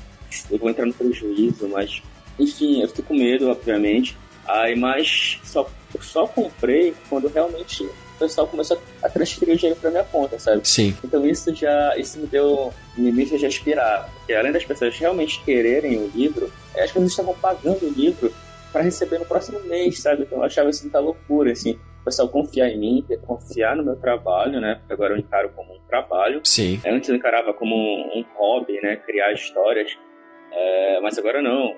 eu 0.50 0.58
vou 0.58 0.68
entrar 0.68 0.84
no 0.84 0.92
prejuízo, 0.92 1.66
mas 1.68 2.02
enfim, 2.38 2.82
eu 2.82 2.88
fico 2.88 3.02
com 3.08 3.14
medo, 3.14 3.50
obviamente. 3.50 4.16
Aí, 4.46 4.76
mas 4.76 5.40
só 5.42 5.68
eu 5.94 6.02
só 6.02 6.26
comprei 6.26 6.94
quando 7.08 7.28
realmente 7.28 7.82
o 7.82 8.18
pessoal 8.18 8.46
começou 8.46 8.80
a 9.02 9.08
transferir 9.08 9.54
o 9.54 9.56
dinheiro 9.56 9.80
para 9.80 9.90
minha 9.90 10.04
conta, 10.04 10.38
sabe? 10.38 10.68
Sim. 10.68 10.94
Então 11.02 11.26
isso 11.26 11.54
já 11.54 11.96
isso 11.96 12.18
me 12.18 12.26
deu 12.26 12.72
me 12.96 13.26
fez 13.26 13.40
respirar, 13.40 14.10
porque 14.12 14.34
além 14.34 14.52
das 14.52 14.64
pessoas 14.64 14.96
realmente 14.98 15.40
quererem 15.44 15.98
o 15.98 16.10
livro, 16.14 16.52
as 16.76 16.92
pessoas 16.92 17.10
estavam 17.10 17.34
pagando 17.34 17.86
o 17.86 17.90
livro 17.90 18.32
para 18.72 18.82
receber 18.82 19.18
no 19.18 19.24
próximo 19.24 19.60
mês, 19.60 20.00
sabe? 20.00 20.22
Então 20.22 20.38
eu 20.38 20.44
achava 20.44 20.70
isso 20.70 20.82
muita 20.82 21.00
loucura, 21.00 21.52
assim. 21.52 21.78
O 22.00 22.04
pessoal 22.04 22.28
confiar 22.28 22.68
em 22.68 22.78
mim, 22.78 23.06
confiar 23.26 23.76
no 23.76 23.84
meu 23.84 23.96
trabalho, 23.96 24.60
né? 24.60 24.76
Porque 24.76 24.92
agora 24.92 25.14
eu 25.14 25.18
encaro 25.18 25.50
como 25.50 25.74
um 25.74 25.80
trabalho. 25.88 26.40
Sim. 26.44 26.80
Antes 26.86 27.08
eu 27.08 27.16
encarava 27.16 27.52
como 27.52 27.74
um, 27.74 28.18
um 28.18 28.24
hobby, 28.36 28.80
né? 28.80 28.96
Criar 28.96 29.32
histórias. 29.32 29.98
É, 30.52 31.00
mas 31.00 31.18
agora 31.18 31.42
não. 31.42 31.74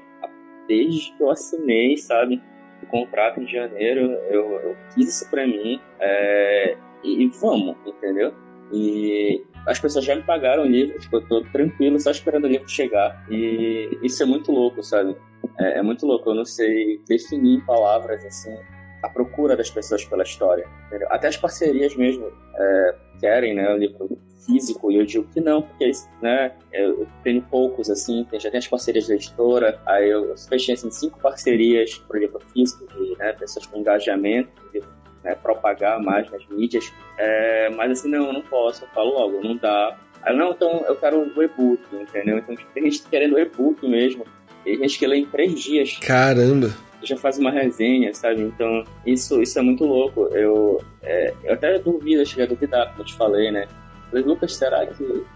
Desde 0.69 1.13
que 1.17 1.23
eu 1.23 1.31
assinei, 1.31 1.97
sabe? 1.97 2.41
o 2.83 2.87
contrato 2.87 3.41
em 3.41 3.47
janeiro, 3.47 4.13
eu, 4.29 4.61
eu 4.61 4.77
quis 4.95 5.09
isso 5.09 5.31
pra 5.31 5.47
mim 5.47 5.81
é, 6.01 6.77
e, 7.03 7.25
e, 7.25 7.29
vamos, 7.29 7.77
entendeu? 7.87 8.35
E 8.73 9.45
as 9.67 9.79
pessoas 9.79 10.05
já 10.05 10.15
me 10.15 10.23
pagaram 10.23 10.65
o 10.65 10.67
livro, 10.67 10.99
tipo, 10.99 11.17
eu 11.17 11.27
tô 11.27 11.43
tranquilo, 11.43 11.99
só 12.01 12.11
esperando 12.11 12.45
o 12.45 12.49
livro 12.49 12.69
chegar. 12.69 13.25
E 13.31 13.99
isso 14.03 14.23
é 14.23 14.27
muito 14.27 14.51
louco, 14.51 14.83
sabe? 14.83 15.17
É, 15.59 15.79
é 15.79 15.83
muito 15.83 16.07
louco, 16.07 16.31
eu 16.31 16.35
não 16.35 16.45
sei 16.45 17.01
definir 17.09 17.59
em 17.59 17.61
palavras, 17.61 18.25
assim, 18.25 18.55
a 19.03 19.09
procura 19.09 19.57
das 19.57 19.71
pessoas 19.71 20.05
pela 20.05 20.23
história. 20.23 20.67
Entendeu? 20.87 21.09
Até 21.11 21.29
as 21.29 21.37
parcerias 21.37 21.95
mesmo 21.95 22.31
é, 22.57 22.95
querem, 23.21 23.55
né, 23.55 23.73
o 23.73 23.77
livro 23.77 24.19
físico, 24.45 24.91
e 24.91 24.97
eu 24.97 25.07
digo 25.07 25.27
que 25.33 25.41
não, 25.41 25.63
porque 25.63 25.91
né, 26.21 26.53
eu 26.73 27.07
tenho 27.23 27.43
poucos, 27.43 27.89
assim, 27.89 28.27
já 28.33 28.51
tem 28.51 28.59
as 28.59 28.67
parcerias 28.67 29.07
da 29.07 29.15
editora, 29.15 29.81
aí 29.87 30.11
eu 30.11 30.37
fechei 30.49 30.75
assim, 30.75 30.91
cinco 30.91 31.21
parcerias 31.21 31.99
por 31.99 32.19
livro 32.19 32.41
físico, 32.53 32.87
de 32.87 33.17
né, 33.19 33.33
pessoas 33.35 33.67
com 33.67 33.79
engajamento, 33.79 34.51
de 34.73 34.81
né, 35.25 35.35
propagar 35.35 36.01
mais 36.01 36.31
nas 36.31 36.47
mídias, 36.49 36.93
é, 37.19 37.71
mas 37.71 37.93
assim, 37.93 38.11
não, 38.11 38.27
eu 38.27 38.33
não 38.33 38.43
posso, 38.43 38.85
eu 38.85 38.89
falo 38.89 39.15
logo, 39.15 39.43
não 39.43 39.57
dá. 39.57 39.97
Aí, 40.23 40.37
não, 40.37 40.51
então 40.51 40.85
eu 40.87 40.97
quero 40.97 41.21
o 41.21 41.43
e-book, 41.43 41.83
entendeu? 41.93 42.39
Então 42.39 42.55
tem 42.75 42.85
gente 42.85 43.03
querendo 43.09 43.35
o 43.35 43.39
e-book 43.39 43.87
mesmo, 43.89 44.25
e 44.65 44.77
gente 44.77 44.99
que 44.99 45.07
lê 45.07 45.19
em 45.19 45.27
três 45.27 45.61
dias. 45.61 45.99
Caramba! 45.99 46.71
já 47.03 47.17
faz 47.17 47.39
uma 47.39 47.51
resenha, 47.51 48.15
sabe? 48.15 48.43
Então, 48.43 48.85
isso, 49.05 49.43
isso 49.43 49.59
é 49.59 49.63
muito 49.63 49.85
louco. 49.85 50.29
Eu, 50.33 50.81
é, 51.03 51.35
eu 51.45 51.55
até 51.55 51.79
duvido, 51.79 52.25
cheguei 52.25 52.45
a 52.45 52.49
duvidar, 52.49 52.89
como 52.91 53.01
eu 53.01 53.07
te 53.07 53.15
falei, 53.15 53.51
né? 53.51 53.67
Falei, 54.09 54.25
Lucas, 54.25 54.55
será 54.55 54.87
que 54.87 55.03
o 55.03 55.27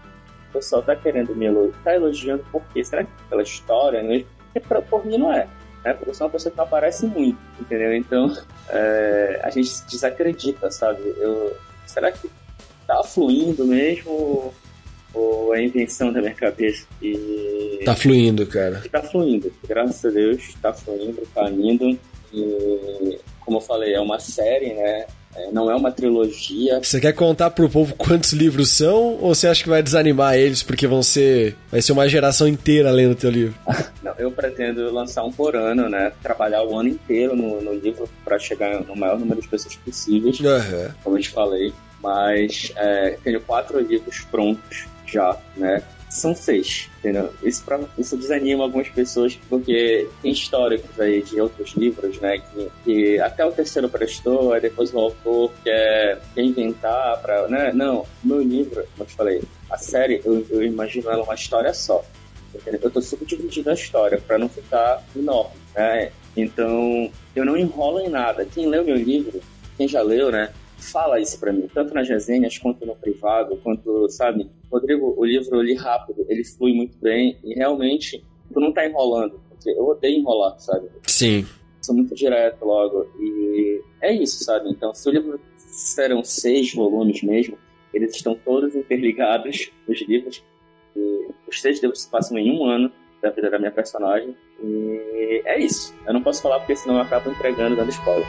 pessoal 0.53 0.81
tá 0.81 0.95
querendo 0.95 1.35
me 1.35 1.45
elogiar? 1.45 1.83
Tá 1.83 1.95
elogiando 1.95 2.43
por 2.51 2.63
quê? 2.73 2.83
Será 2.83 3.03
que 3.03 3.11
pela 3.29 3.41
história 3.41 4.01
mesmo? 4.01 4.27
Porque 4.53 4.67
pra, 4.67 4.81
por 4.81 5.05
mim 5.05 5.17
não 5.17 5.33
é. 5.33 5.47
Né? 5.83 5.93
Porque 5.93 6.09
eu 6.09 6.13
sou 6.13 6.27
uma 6.27 6.31
pessoa 6.31 6.51
que 6.51 6.57
não 6.57 6.65
aparece 6.65 7.05
muito, 7.05 7.37
entendeu? 7.59 7.95
Então, 7.95 8.35
é, 8.69 9.39
a 9.43 9.49
gente 9.49 9.71
desacredita, 9.89 10.69
sabe? 10.71 11.01
Eu, 11.17 11.55
será 11.85 12.11
que 12.11 12.29
tá 12.85 13.03
fluindo 13.03 13.65
mesmo? 13.65 14.53
Ou 15.13 15.55
é 15.55 15.63
invenção 15.63 16.11
da 16.11 16.19
minha 16.19 16.33
cabeça? 16.33 16.85
E... 17.01 17.81
Tá 17.85 17.95
fluindo, 17.95 18.45
cara. 18.45 18.83
Tá 18.91 19.01
fluindo. 19.01 19.51
Graças 19.67 20.05
a 20.05 20.09
Deus, 20.09 20.53
tá 20.61 20.73
fluindo, 20.73 21.21
tá 21.33 21.49
indo. 21.49 21.97
E, 22.33 23.19
como 23.39 23.57
eu 23.57 23.61
falei, 23.61 23.93
é 23.93 23.99
uma 23.99 24.19
série, 24.19 24.73
né? 24.73 25.07
É, 25.37 25.51
não 25.51 25.69
é 25.69 25.75
uma 25.75 25.91
trilogia. 25.91 26.79
Você 26.81 26.99
quer 26.99 27.13
contar 27.13 27.51
pro 27.51 27.69
povo 27.69 27.93
quantos 27.95 28.33
livros 28.33 28.71
são 28.71 29.17
ou 29.21 29.35
você 29.35 29.47
acha 29.47 29.63
que 29.63 29.69
vai 29.69 29.83
desanimar 29.83 30.35
eles 30.35 30.63
porque 30.63 30.87
vão 30.87 31.03
ser 31.03 31.55
vai 31.71 31.81
ser 31.81 31.91
uma 31.91 32.09
geração 32.09 32.47
inteira 32.47 32.89
lendo 32.89 33.15
teu 33.15 33.29
livro? 33.29 33.55
não, 34.01 34.13
eu 34.17 34.31
pretendo 34.31 34.91
lançar 34.91 35.23
um 35.23 35.31
por 35.31 35.55
ano, 35.55 35.87
né? 35.87 36.11
Trabalhar 36.23 36.63
o 36.63 36.77
ano 36.77 36.89
inteiro 36.89 37.35
no, 37.35 37.61
no 37.61 37.73
livro 37.73 38.09
para 38.25 38.39
chegar 38.39 38.81
no 38.81 38.95
maior 38.95 39.19
número 39.19 39.39
de 39.39 39.47
pessoas 39.47 39.75
possíveis, 39.75 40.39
uhum. 40.39 40.91
como 41.03 41.17
eu 41.17 41.21
te 41.21 41.29
falei. 41.29 41.73
Mas 42.01 42.71
é, 42.75 43.17
tenho 43.23 43.41
quatro 43.41 43.79
livros 43.79 44.21
prontos 44.31 44.85
já, 45.05 45.37
né? 45.55 45.83
São 46.17 46.35
seis, 46.35 46.89
entendeu? 46.99 47.33
Isso, 47.43 47.63
pra, 47.63 47.79
isso 47.97 48.17
desanima 48.17 48.63
algumas 48.63 48.89
pessoas 48.89 49.37
porque 49.49 50.07
tem 50.21 50.31
históricos 50.31 50.99
aí 50.99 51.21
de 51.21 51.39
outros 51.39 51.73
livros, 51.73 52.19
né? 52.19 52.39
Que, 52.39 52.71
que 52.83 53.19
até 53.19 53.45
o 53.45 53.51
terceiro 53.51 53.89
prestou, 53.89 54.53
aí 54.53 54.61
depois 54.61 54.93
o 54.93 54.99
autor 54.99 55.51
quer, 55.63 56.21
quer 56.33 56.41
inventar 56.41 57.21
pra... 57.21 57.47
Né? 57.47 57.71
Não, 57.73 58.05
meu 58.23 58.41
livro, 58.41 58.83
como 58.91 58.99
eu 58.99 59.05
te 59.05 59.15
falei, 59.15 59.43
a 59.69 59.77
série, 59.77 60.21
eu, 60.25 60.45
eu 60.49 60.63
imagino 60.63 61.09
ela 61.09 61.23
uma 61.23 61.35
história 61.35 61.73
só. 61.73 62.03
Entendeu? 62.53 62.79
Eu 62.83 62.91
tô 62.91 63.01
subdividindo 63.01 63.69
a 63.69 63.73
história 63.73 64.19
para 64.25 64.37
não 64.37 64.49
ficar 64.49 65.03
enorme, 65.15 65.55
né? 65.75 66.11
Então, 66.35 67.11
eu 67.35 67.45
não 67.45 67.57
enrolo 67.57 67.99
em 67.99 68.09
nada. 68.09 68.45
Quem 68.45 68.67
leu 68.67 68.85
meu 68.85 68.95
livro, 68.95 69.41
quem 69.77 69.87
já 69.87 70.01
leu, 70.01 70.31
né? 70.31 70.51
Fala 70.77 71.19
isso 71.19 71.39
para 71.39 71.51
mim, 71.51 71.67
tanto 71.73 71.93
nas 71.93 72.07
resenhas 72.07 72.57
quanto 72.57 72.85
no 72.85 72.95
privado, 72.95 73.57
quanto, 73.57 74.07
sabe, 74.09 74.49
Rodrigo, 74.71 75.13
o 75.17 75.25
livro 75.25 75.57
eu 75.57 75.61
li 75.61 75.73
rápido, 75.73 76.25
ele 76.29 76.43
flui 76.43 76.73
muito 76.73 76.97
bem 76.99 77.37
e 77.43 77.53
realmente 77.53 78.23
tu 78.53 78.59
não 78.59 78.71
tá 78.71 78.85
enrolando, 78.85 79.39
porque 79.49 79.71
eu 79.71 79.85
odeio 79.87 80.19
enrolar, 80.19 80.59
sabe? 80.59 80.87
Sim. 81.05 81.45
Sou 81.81 81.95
muito 81.95 82.13
direto 82.15 82.63
logo 82.63 83.07
e 83.19 83.81
é 84.01 84.13
isso, 84.13 84.43
sabe? 84.43 84.69
Então, 84.69 84.93
se 84.93 85.07
o 85.09 85.11
livro 85.11 85.39
serão 85.57 86.23
seis 86.23 86.73
volumes 86.73 87.23
mesmo, 87.23 87.57
eles 87.93 88.15
estão 88.15 88.35
todos 88.35 88.75
interligados, 88.75 89.71
os 89.87 90.01
livros, 90.01 90.43
e 90.95 91.27
os 91.47 91.61
seis 91.61 91.81
livros 91.81 92.01
se 92.01 92.09
passam 92.09 92.37
em 92.37 92.51
um 92.51 92.65
ano 92.65 92.91
da 93.21 93.29
vida 93.29 93.49
da 93.49 93.57
minha 93.57 93.71
personagem 93.71 94.35
e 94.61 95.41
é 95.45 95.59
isso. 95.59 95.93
Eu 96.05 96.13
não 96.13 96.21
posso 96.21 96.41
falar 96.41 96.59
porque 96.59 96.75
senão 96.75 96.95
eu 96.95 97.01
acabo 97.01 97.29
entregando, 97.29 97.75
dando 97.75 97.89
spoiler. 97.89 98.27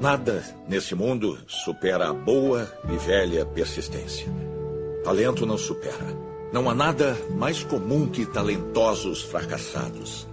Nada 0.00 0.42
nesse 0.66 0.94
mundo 0.94 1.38
supera 1.46 2.08
a 2.08 2.12
boa 2.14 2.66
e 2.90 2.96
velha 2.96 3.44
persistência. 3.44 4.26
Talento 5.04 5.44
não 5.44 5.58
supera. 5.58 6.16
Não 6.50 6.70
há 6.70 6.74
nada 6.74 7.14
mais 7.36 7.62
comum 7.62 8.08
que 8.08 8.24
talentosos 8.24 9.20
fracassados. 9.20 10.26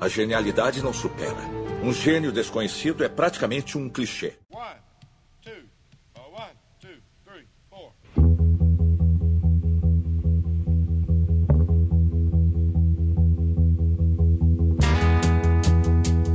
A 0.00 0.08
genialidade 0.08 0.82
não 0.82 0.94
supera. 0.94 1.36
Um 1.82 1.92
gênio 1.92 2.32
desconhecido 2.32 3.04
é 3.04 3.10
praticamente 3.10 3.76
um 3.76 3.90
clichê. 3.90 4.32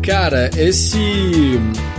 Cara, 0.04 0.50
esse 0.58 0.98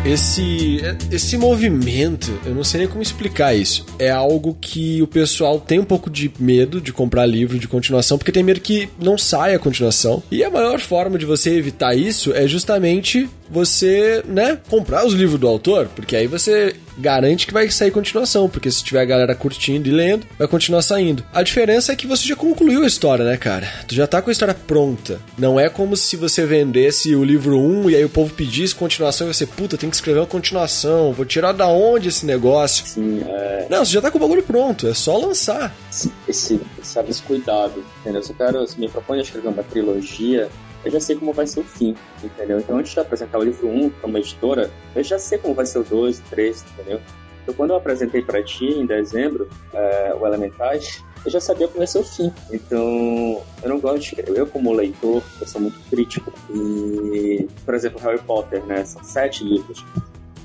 esse 0.04 0.80
esse 1.10 1.36
movimento, 1.36 2.36
eu 2.44 2.52
não 2.52 2.64
sei 2.64 2.80
nem 2.80 2.88
como 2.88 3.00
explicar 3.00 3.54
isso. 3.54 3.86
É 3.96 4.10
algo 4.10 4.56
que 4.60 5.00
o 5.00 5.06
pessoal 5.06 5.60
tem 5.60 5.78
um 5.78 5.84
pouco 5.84 6.10
de 6.10 6.30
medo 6.38 6.80
de 6.80 6.92
comprar 6.92 7.24
livro 7.26 7.58
de 7.58 7.68
continuação, 7.68 8.18
porque 8.18 8.32
tem 8.32 8.42
medo 8.42 8.60
que 8.60 8.88
não 9.00 9.16
saia 9.16 9.56
a 9.56 9.60
continuação. 9.60 10.20
E 10.32 10.42
a 10.42 10.50
maior 10.50 10.80
forma 10.80 11.16
de 11.16 11.24
você 11.24 11.50
evitar 11.50 11.94
isso 11.94 12.32
é 12.34 12.48
justamente 12.48 13.30
você, 13.48 14.22
né, 14.26 14.58
comprar 14.68 15.06
os 15.06 15.12
livros 15.12 15.38
do 15.38 15.46
autor, 15.46 15.88
porque 15.94 16.16
aí 16.16 16.26
você 16.26 16.74
garante 17.02 17.46
que 17.46 17.52
vai 17.52 17.68
sair 17.70 17.90
continuação, 17.90 18.48
porque 18.48 18.70
se 18.70 18.82
tiver 18.82 19.00
a 19.00 19.04
galera 19.04 19.34
curtindo 19.34 19.88
e 19.88 19.92
lendo, 19.92 20.26
vai 20.38 20.46
continuar 20.46 20.80
saindo. 20.80 21.24
A 21.32 21.42
diferença 21.42 21.92
é 21.92 21.96
que 21.96 22.06
você 22.06 22.26
já 22.26 22.36
concluiu 22.36 22.84
a 22.84 22.86
história, 22.86 23.24
né, 23.24 23.36
cara? 23.36 23.68
Tu 23.86 23.94
já 23.94 24.06
tá 24.06 24.22
com 24.22 24.30
a 24.30 24.32
história 24.32 24.54
pronta. 24.54 25.20
Não 25.36 25.58
é 25.58 25.68
como 25.68 25.96
se 25.96 26.16
você 26.16 26.46
vendesse 26.46 27.14
o 27.14 27.24
livro 27.24 27.58
1 27.58 27.90
e 27.90 27.96
aí 27.96 28.04
o 28.04 28.08
povo 28.08 28.32
pedisse 28.32 28.74
continuação 28.74 29.28
e 29.28 29.34
você, 29.34 29.44
puta, 29.44 29.76
tem 29.76 29.90
que 29.90 29.96
escrever 29.96 30.20
uma 30.20 30.26
continuação, 30.26 31.12
vou 31.12 31.26
tirar 31.26 31.52
da 31.52 31.66
onde 31.66 32.08
esse 32.08 32.24
negócio? 32.24 32.86
Sim, 32.86 33.22
é... 33.26 33.66
Não, 33.68 33.84
você 33.84 33.92
já 33.92 34.00
tá 34.00 34.10
com 34.10 34.18
o 34.18 34.20
bagulho 34.20 34.42
pronto, 34.42 34.86
é 34.86 34.94
só 34.94 35.16
lançar. 35.16 35.74
Esse, 35.90 36.12
esse 36.28 36.60
sabe, 36.82 37.10
esse 37.10 37.22
cuidado, 37.22 37.84
entendeu? 38.00 38.22
Se 38.22 38.30
eu 38.30 38.36
quero, 38.36 38.66
se 38.66 38.78
me 38.78 38.88
propõe 38.88 39.18
a 39.18 39.22
escrever 39.22 39.48
uma 39.48 39.62
trilogia, 39.62 40.48
eu 40.84 40.90
já 40.90 41.00
sei 41.00 41.16
como 41.16 41.32
vai 41.32 41.46
ser 41.46 41.60
o 41.60 41.64
fim, 41.64 41.96
entendeu? 42.22 42.58
Então, 42.58 42.78
antes 42.78 42.92
de 42.92 43.00
apresentar 43.00 43.38
o 43.38 43.42
livro 43.42 43.68
1 43.68 43.90
para 43.90 44.06
uma 44.06 44.18
editora, 44.18 44.70
eu 44.94 45.02
já 45.02 45.18
sei 45.18 45.38
como 45.38 45.54
vai 45.54 45.66
ser 45.66 45.78
o 45.78 45.84
2, 45.84 46.18
o 46.18 46.22
3, 46.30 46.64
entendeu? 46.72 47.00
Então, 47.42 47.54
quando 47.54 47.70
eu 47.70 47.76
apresentei 47.76 48.22
para 48.22 48.42
ti, 48.42 48.66
em 48.66 48.86
dezembro, 48.86 49.48
é, 49.72 50.14
o 50.18 50.26
Elementais, 50.26 51.04
eu 51.24 51.30
já 51.30 51.40
sabia 51.40 51.68
como 51.68 51.82
ia 51.82 51.86
ser 51.86 51.98
o 51.98 52.04
fim. 52.04 52.32
Então, 52.50 53.42
eu 53.62 53.68
não 53.68 53.78
gosto 53.78 53.98
de 53.98 54.04
escrever. 54.06 54.38
Eu, 54.38 54.46
como 54.46 54.72
leitor, 54.72 55.22
eu 55.40 55.46
sou 55.46 55.60
muito 55.60 55.78
crítico. 55.88 56.32
E, 56.50 57.48
por 57.64 57.74
exemplo, 57.74 58.00
Harry 58.00 58.18
Potter, 58.18 58.64
né? 58.64 58.84
São 58.84 59.02
sete 59.04 59.44
livros. 59.44 59.84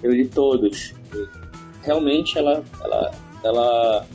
Eu 0.03 0.11
li 0.11 0.27
todos. 0.27 0.93
E 1.13 1.27
realmente, 1.83 2.37
ela, 2.37 2.63
ela, 2.83 3.11
ela, 3.43 4.05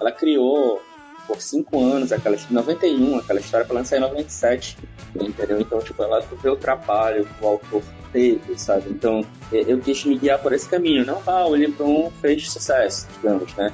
ela 0.00 0.12
criou 0.12 0.80
por 1.28 1.40
cinco 1.42 1.80
anos 1.84 2.10
aquela 2.10 2.34
em 2.34 2.54
91, 2.54 3.18
aquela 3.18 3.38
história 3.38 3.66
para 3.66 3.76
lançar 3.76 3.98
em 3.98 4.00
97, 4.00 4.78
entendeu? 5.14 5.60
Então, 5.60 5.78
tipo, 5.80 6.02
ela 6.02 6.20
vê 6.42 6.48
o 6.48 6.56
trabalho 6.56 7.26
que 7.26 7.44
o 7.44 7.46
autor 7.46 7.82
teve, 8.10 8.58
sabe? 8.58 8.88
Então, 8.88 9.22
eu 9.52 9.78
quis 9.78 10.04
me 10.06 10.16
guiar 10.16 10.38
por 10.38 10.54
esse 10.54 10.66
caminho. 10.66 11.04
Não, 11.04 11.22
ah, 11.26 11.46
o 11.46 11.54
1 11.54 12.10
fez 12.22 12.50
sucesso, 12.50 13.06
digamos, 13.14 13.54
né? 13.54 13.70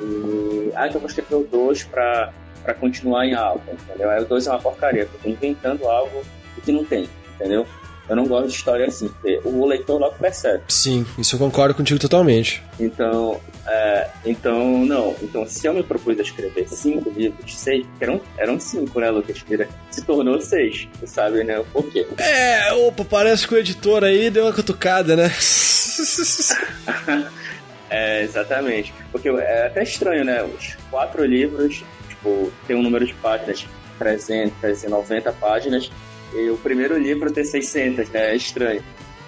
E, 0.00 0.72
ah, 0.74 0.88
então 0.88 1.00
vou 1.00 1.08
escrever 1.08 1.36
o 1.36 1.44
2 1.44 1.84
para 1.84 2.32
para 2.62 2.74
continuar 2.74 3.24
em 3.24 3.32
algo, 3.32 3.62
entendeu? 3.72 4.10
Aí 4.10 4.20
o 4.20 4.26
2 4.26 4.48
é 4.48 4.50
uma 4.50 4.58
porcaria, 4.58 5.06
porque 5.06 5.28
eu 5.28 5.32
tô 5.32 5.38
inventando 5.38 5.86
algo 5.86 6.24
que 6.64 6.72
não 6.72 6.84
tem, 6.84 7.08
entendeu? 7.36 7.64
Eu 8.08 8.14
não 8.14 8.26
gosto 8.26 8.48
de 8.48 8.54
história 8.54 8.86
assim, 8.86 9.08
porque 9.08 9.40
o 9.44 9.66
leitor 9.66 10.00
logo 10.00 10.14
percebe. 10.16 10.62
Sim, 10.68 11.04
isso 11.18 11.34
eu 11.34 11.40
concordo 11.40 11.74
contigo 11.74 11.98
totalmente. 11.98 12.62
Então, 12.78 13.40
é, 13.66 14.08
então 14.24 14.84
não. 14.84 15.16
Então, 15.20 15.46
se 15.46 15.66
eu 15.66 15.74
me 15.74 15.82
propus 15.82 16.18
a 16.18 16.22
escrever 16.22 16.68
cinco 16.68 17.10
livros, 17.10 17.58
seis, 17.58 17.84
eram, 18.00 18.20
eram 18.38 18.60
cinco, 18.60 19.00
né, 19.00 19.10
Lucas 19.10 19.44
Mira? 19.48 19.68
Se 19.90 20.02
tornou 20.02 20.40
seis, 20.40 20.88
tu 21.00 21.06
sabe, 21.06 21.42
né, 21.42 21.58
o 21.58 21.64
porquê. 21.64 22.06
É, 22.18 22.72
opa, 22.74 23.04
parece 23.04 23.48
que 23.48 23.54
o 23.54 23.58
editor 23.58 24.04
aí 24.04 24.30
deu 24.30 24.44
uma 24.44 24.52
cutucada, 24.52 25.16
né? 25.16 25.32
é, 27.90 28.22
exatamente. 28.22 28.94
Porque 29.10 29.28
é 29.28 29.66
até 29.66 29.82
estranho, 29.82 30.24
né? 30.24 30.44
Os 30.44 30.76
quatro 30.90 31.24
livros, 31.24 31.82
tipo, 32.08 32.52
tem 32.68 32.76
um 32.76 32.82
número 32.82 33.04
de 33.04 33.14
páginas 33.14 33.66
390 33.98 35.32
páginas 35.32 35.90
e 36.34 36.50
o 36.50 36.56
primeiro 36.56 36.98
livro 36.98 37.32
tem 37.32 37.44
600, 37.44 38.08
né? 38.10 38.32
É 38.32 38.36
estranho. 38.36 38.82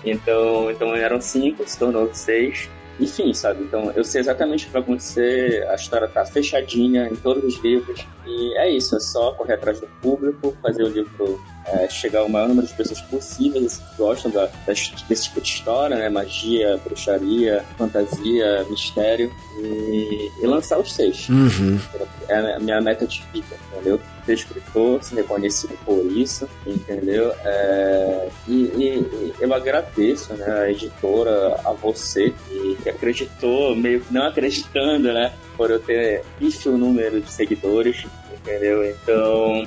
Então, 0.05 0.71
então 0.71 0.95
eram 0.95 1.21
cinco, 1.21 1.69
se 1.69 1.79
tornou 1.79 2.09
seis. 2.13 2.69
Enfim, 3.01 3.33
sabe? 3.33 3.63
Então 3.63 3.93
eu 3.93 4.03
sei 4.03 4.21
exatamente 4.21 4.65
o 4.65 4.67
que 4.67 4.73
vai 4.73 4.83
acontecer, 4.83 5.65
a 5.69 5.75
história 5.77 6.09
tá 6.09 6.25
fechadinha 6.27 7.09
em 7.09 7.15
todos 7.15 7.45
os 7.45 7.63
livros. 7.63 8.05
E 8.27 8.59
é 8.59 8.71
isso, 8.71 8.97
é 8.97 9.01
só 9.01 9.33
correr 9.33 9.55
atrás 9.55 9.81
do 9.81 9.87
público, 10.03 10.57
fazer 10.61 10.83
o 10.83 10.89
livro 10.89 11.41
é, 11.73 11.89
chegar 11.89 12.21
ao 12.21 12.29
maior 12.29 12.49
número 12.49 12.67
de 12.67 12.75
pessoas 12.75 13.01
possíveis 13.03 13.79
que 13.79 13.97
gostam 13.97 14.31
da, 14.31 14.49
desse 14.67 14.93
tipo 14.93 15.41
de 15.41 15.49
história, 15.49 15.97
né? 15.97 16.09
Magia, 16.09 16.79
bruxaria, 16.85 17.65
fantasia, 17.77 18.65
mistério. 18.71 19.31
E, 19.61 20.31
e 20.41 20.47
lançar 20.47 20.79
os 20.79 20.93
seis. 20.93 21.29
Uhum. 21.29 21.81
É 22.29 22.55
a 22.55 22.61
minha 22.61 22.81
meta 22.81 23.07
de 23.07 23.23
vida, 23.33 23.57
entendeu? 23.73 24.01
Ser 24.25 24.35
escritor, 24.35 25.03
ser 25.03 25.17
reconhecido 25.17 25.77
por 25.85 26.05
isso, 26.07 26.49
entendeu? 26.67 27.33
É, 27.45 28.29
e, 28.47 28.53
e, 28.53 29.35
eu 29.41 29.53
agradeço 29.53 30.33
né, 30.35 30.47
a 30.47 30.71
editora, 30.71 31.61
a 31.65 31.73
você, 31.73 32.33
que 32.49 32.89
acreditou, 32.89 33.75
meio 33.75 34.01
que 34.01 34.13
não 34.13 34.27
acreditando, 34.27 35.13
né? 35.13 35.33
Por 35.57 35.71
eu 35.71 35.81
ter 35.81 36.23
visto 36.39 36.71
o 36.71 36.79
número 36.79 37.21
de 37.21 37.31
seguidores 37.31 38.07
entendeu? 38.49 38.85
Então. 38.85 39.67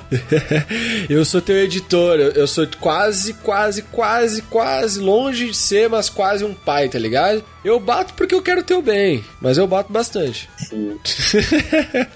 eu 1.08 1.24
sou 1.24 1.40
teu 1.40 1.56
editor, 1.56 2.18
eu 2.18 2.46
sou 2.46 2.66
quase, 2.80 3.34
quase, 3.34 3.82
quase, 3.82 4.42
quase 4.42 5.00
longe 5.00 5.46
de 5.48 5.56
ser, 5.56 5.88
mas 5.88 6.08
quase 6.08 6.44
um 6.44 6.54
pai, 6.54 6.88
tá 6.88 6.98
ligado? 6.98 7.44
Eu 7.64 7.78
bato 7.78 8.14
porque 8.14 8.34
eu 8.34 8.42
quero 8.42 8.64
teu 8.64 8.82
bem, 8.82 9.24
mas 9.40 9.56
eu 9.56 9.66
bato 9.66 9.92
bastante. 9.92 10.50
Sim. 10.56 10.98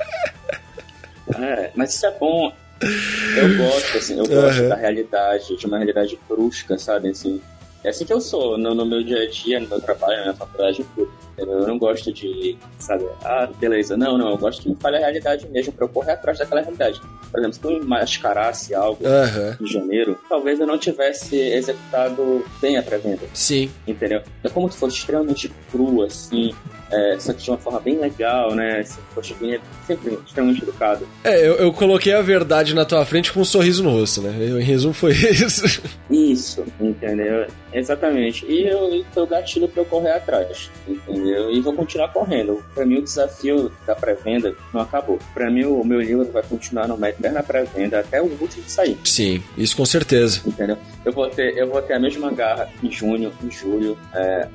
é, 1.39 1.71
mas 1.75 1.95
isso 1.95 2.07
é 2.07 2.11
bom. 2.19 2.53
Eu 2.81 3.57
gosto, 3.57 3.97
assim, 3.97 4.19
eu 4.19 4.27
gosto 4.27 4.63
uhum. 4.63 4.69
da 4.69 4.77
realidade, 4.77 5.57
de 5.57 5.67
uma 5.67 5.79
realidade 5.79 6.19
brusca, 6.29 6.77
sabe? 6.77 7.09
Assim, 7.09 7.41
é 7.83 7.89
assim 7.89 8.05
que 8.05 8.13
eu 8.13 8.21
sou 8.21 8.59
no, 8.59 8.75
no 8.75 8.85
meu 8.85 9.03
dia 9.03 9.23
a 9.23 9.31
dia, 9.31 9.61
no 9.61 9.69
meu 9.69 9.81
trabalho, 9.81 10.17
na 10.17 10.23
minha 10.25 10.35
faculdade, 10.35 10.85
tudo. 10.95 11.26
Eu 11.39 11.67
não 11.67 11.79
gosto 11.79 12.13
de, 12.13 12.57
sabe, 12.79 13.05
ah, 13.25 13.49
beleza. 13.59 13.97
Não, 13.97 14.17
não, 14.17 14.31
eu 14.31 14.39
gosto 14.39 14.69
de 14.69 14.75
falhar 14.81 15.01
a 15.01 15.05
realidade 15.05 15.47
mesmo 15.49 15.73
pra 15.73 15.85
eu 15.85 15.89
correr 15.89 16.13
atrás 16.13 16.39
daquela 16.39 16.61
realidade. 16.61 17.01
Por 17.31 17.41
exemplo, 17.41 17.55
se 17.55 17.61
tu 17.61 17.87
mascarasse 17.87 18.75
algo 18.75 19.05
uhum. 19.05 19.67
em 19.67 19.67
janeiro, 19.67 20.19
talvez 20.29 20.59
eu 20.59 20.67
não 20.67 20.79
tivesse 20.79 21.37
executado 21.37 22.45
bem 22.61 22.77
a 22.79 22.83
pré-venda. 22.83 23.23
Sim. 23.35 23.71
Entendeu? 23.87 24.23
É 24.43 24.49
como 24.49 24.71
se 24.71 24.79
fosse 24.79 24.97
extremamente 24.97 25.53
cru, 25.71 26.03
assim, 26.03 26.55
é, 26.91 27.19
só 27.19 27.33
que 27.33 27.43
de 27.43 27.51
uma 27.51 27.59
forma 27.59 27.81
bem 27.81 27.99
legal, 27.99 28.55
né? 28.55 28.81
Assim, 28.81 29.01
poxa, 29.15 29.35
bem, 29.41 29.59
sempre 29.87 30.19
extremamente 30.27 30.63
educado. 30.63 31.07
É, 31.25 31.47
eu, 31.47 31.57
eu, 31.57 31.73
coloquei 31.73 32.13
a 32.15 32.23
verdade 32.23 32.75
na 32.75 32.85
tua 32.85 33.05
frente 33.05 33.33
com 33.33 33.41
um 33.41 33.45
sorriso 33.45 33.83
no 33.83 33.91
rosto, 33.91 34.23
né? 34.23 34.37
Eu, 34.39 34.61
em 34.61 34.65
resumo, 34.65 34.95
foi 34.95 35.13
isso. 35.31 35.83
Isso, 36.11 36.65
entendeu? 36.81 37.47
Exatamente. 37.73 38.47
E 38.47 38.67
eu 38.67 39.05
tô 39.13 39.27
gatilho 39.27 39.69
pra 39.69 39.83
eu 39.83 39.87
correr 39.87 40.13
atrás, 40.13 40.71
entendeu? 40.87 41.51
E 41.51 41.61
vou 41.61 41.75
continuar 41.75 42.09
correndo. 42.13 42.65
Pra 42.75 42.87
mim, 42.87 42.99
o 42.99 43.03
desafio 43.03 43.71
da 43.87 43.95
pré-venda 43.95 44.55
não 44.73 44.81
acabou. 44.81 45.19
Pra 45.35 45.51
mim, 45.51 45.65
o 45.65 45.85
meu 45.85 46.01
livro 46.01 46.31
vai 46.33 46.43
continuar 46.43 46.87
no 46.87 46.97
na 46.97 47.43
pré-venda 47.43 48.01
até 48.01 48.23
o 48.23 48.27
último 48.41 48.65
sair. 48.69 48.99
Sim, 49.05 49.43
isso 49.57 49.77
com 49.77 49.85
certeza. 49.85 50.41
Entendeu? 50.47 50.79
Eu 51.05 51.13
vou 51.13 51.29
ter, 51.29 51.57
eu 51.57 51.69
vou 51.69 51.83
ter 51.83 51.95
a 51.95 51.99
mesma 51.99 52.31
garra 52.33 52.69
em 52.83 52.91
junho, 52.91 53.33
em 53.43 53.51
julho, 53.51 53.99
é, 54.15 54.49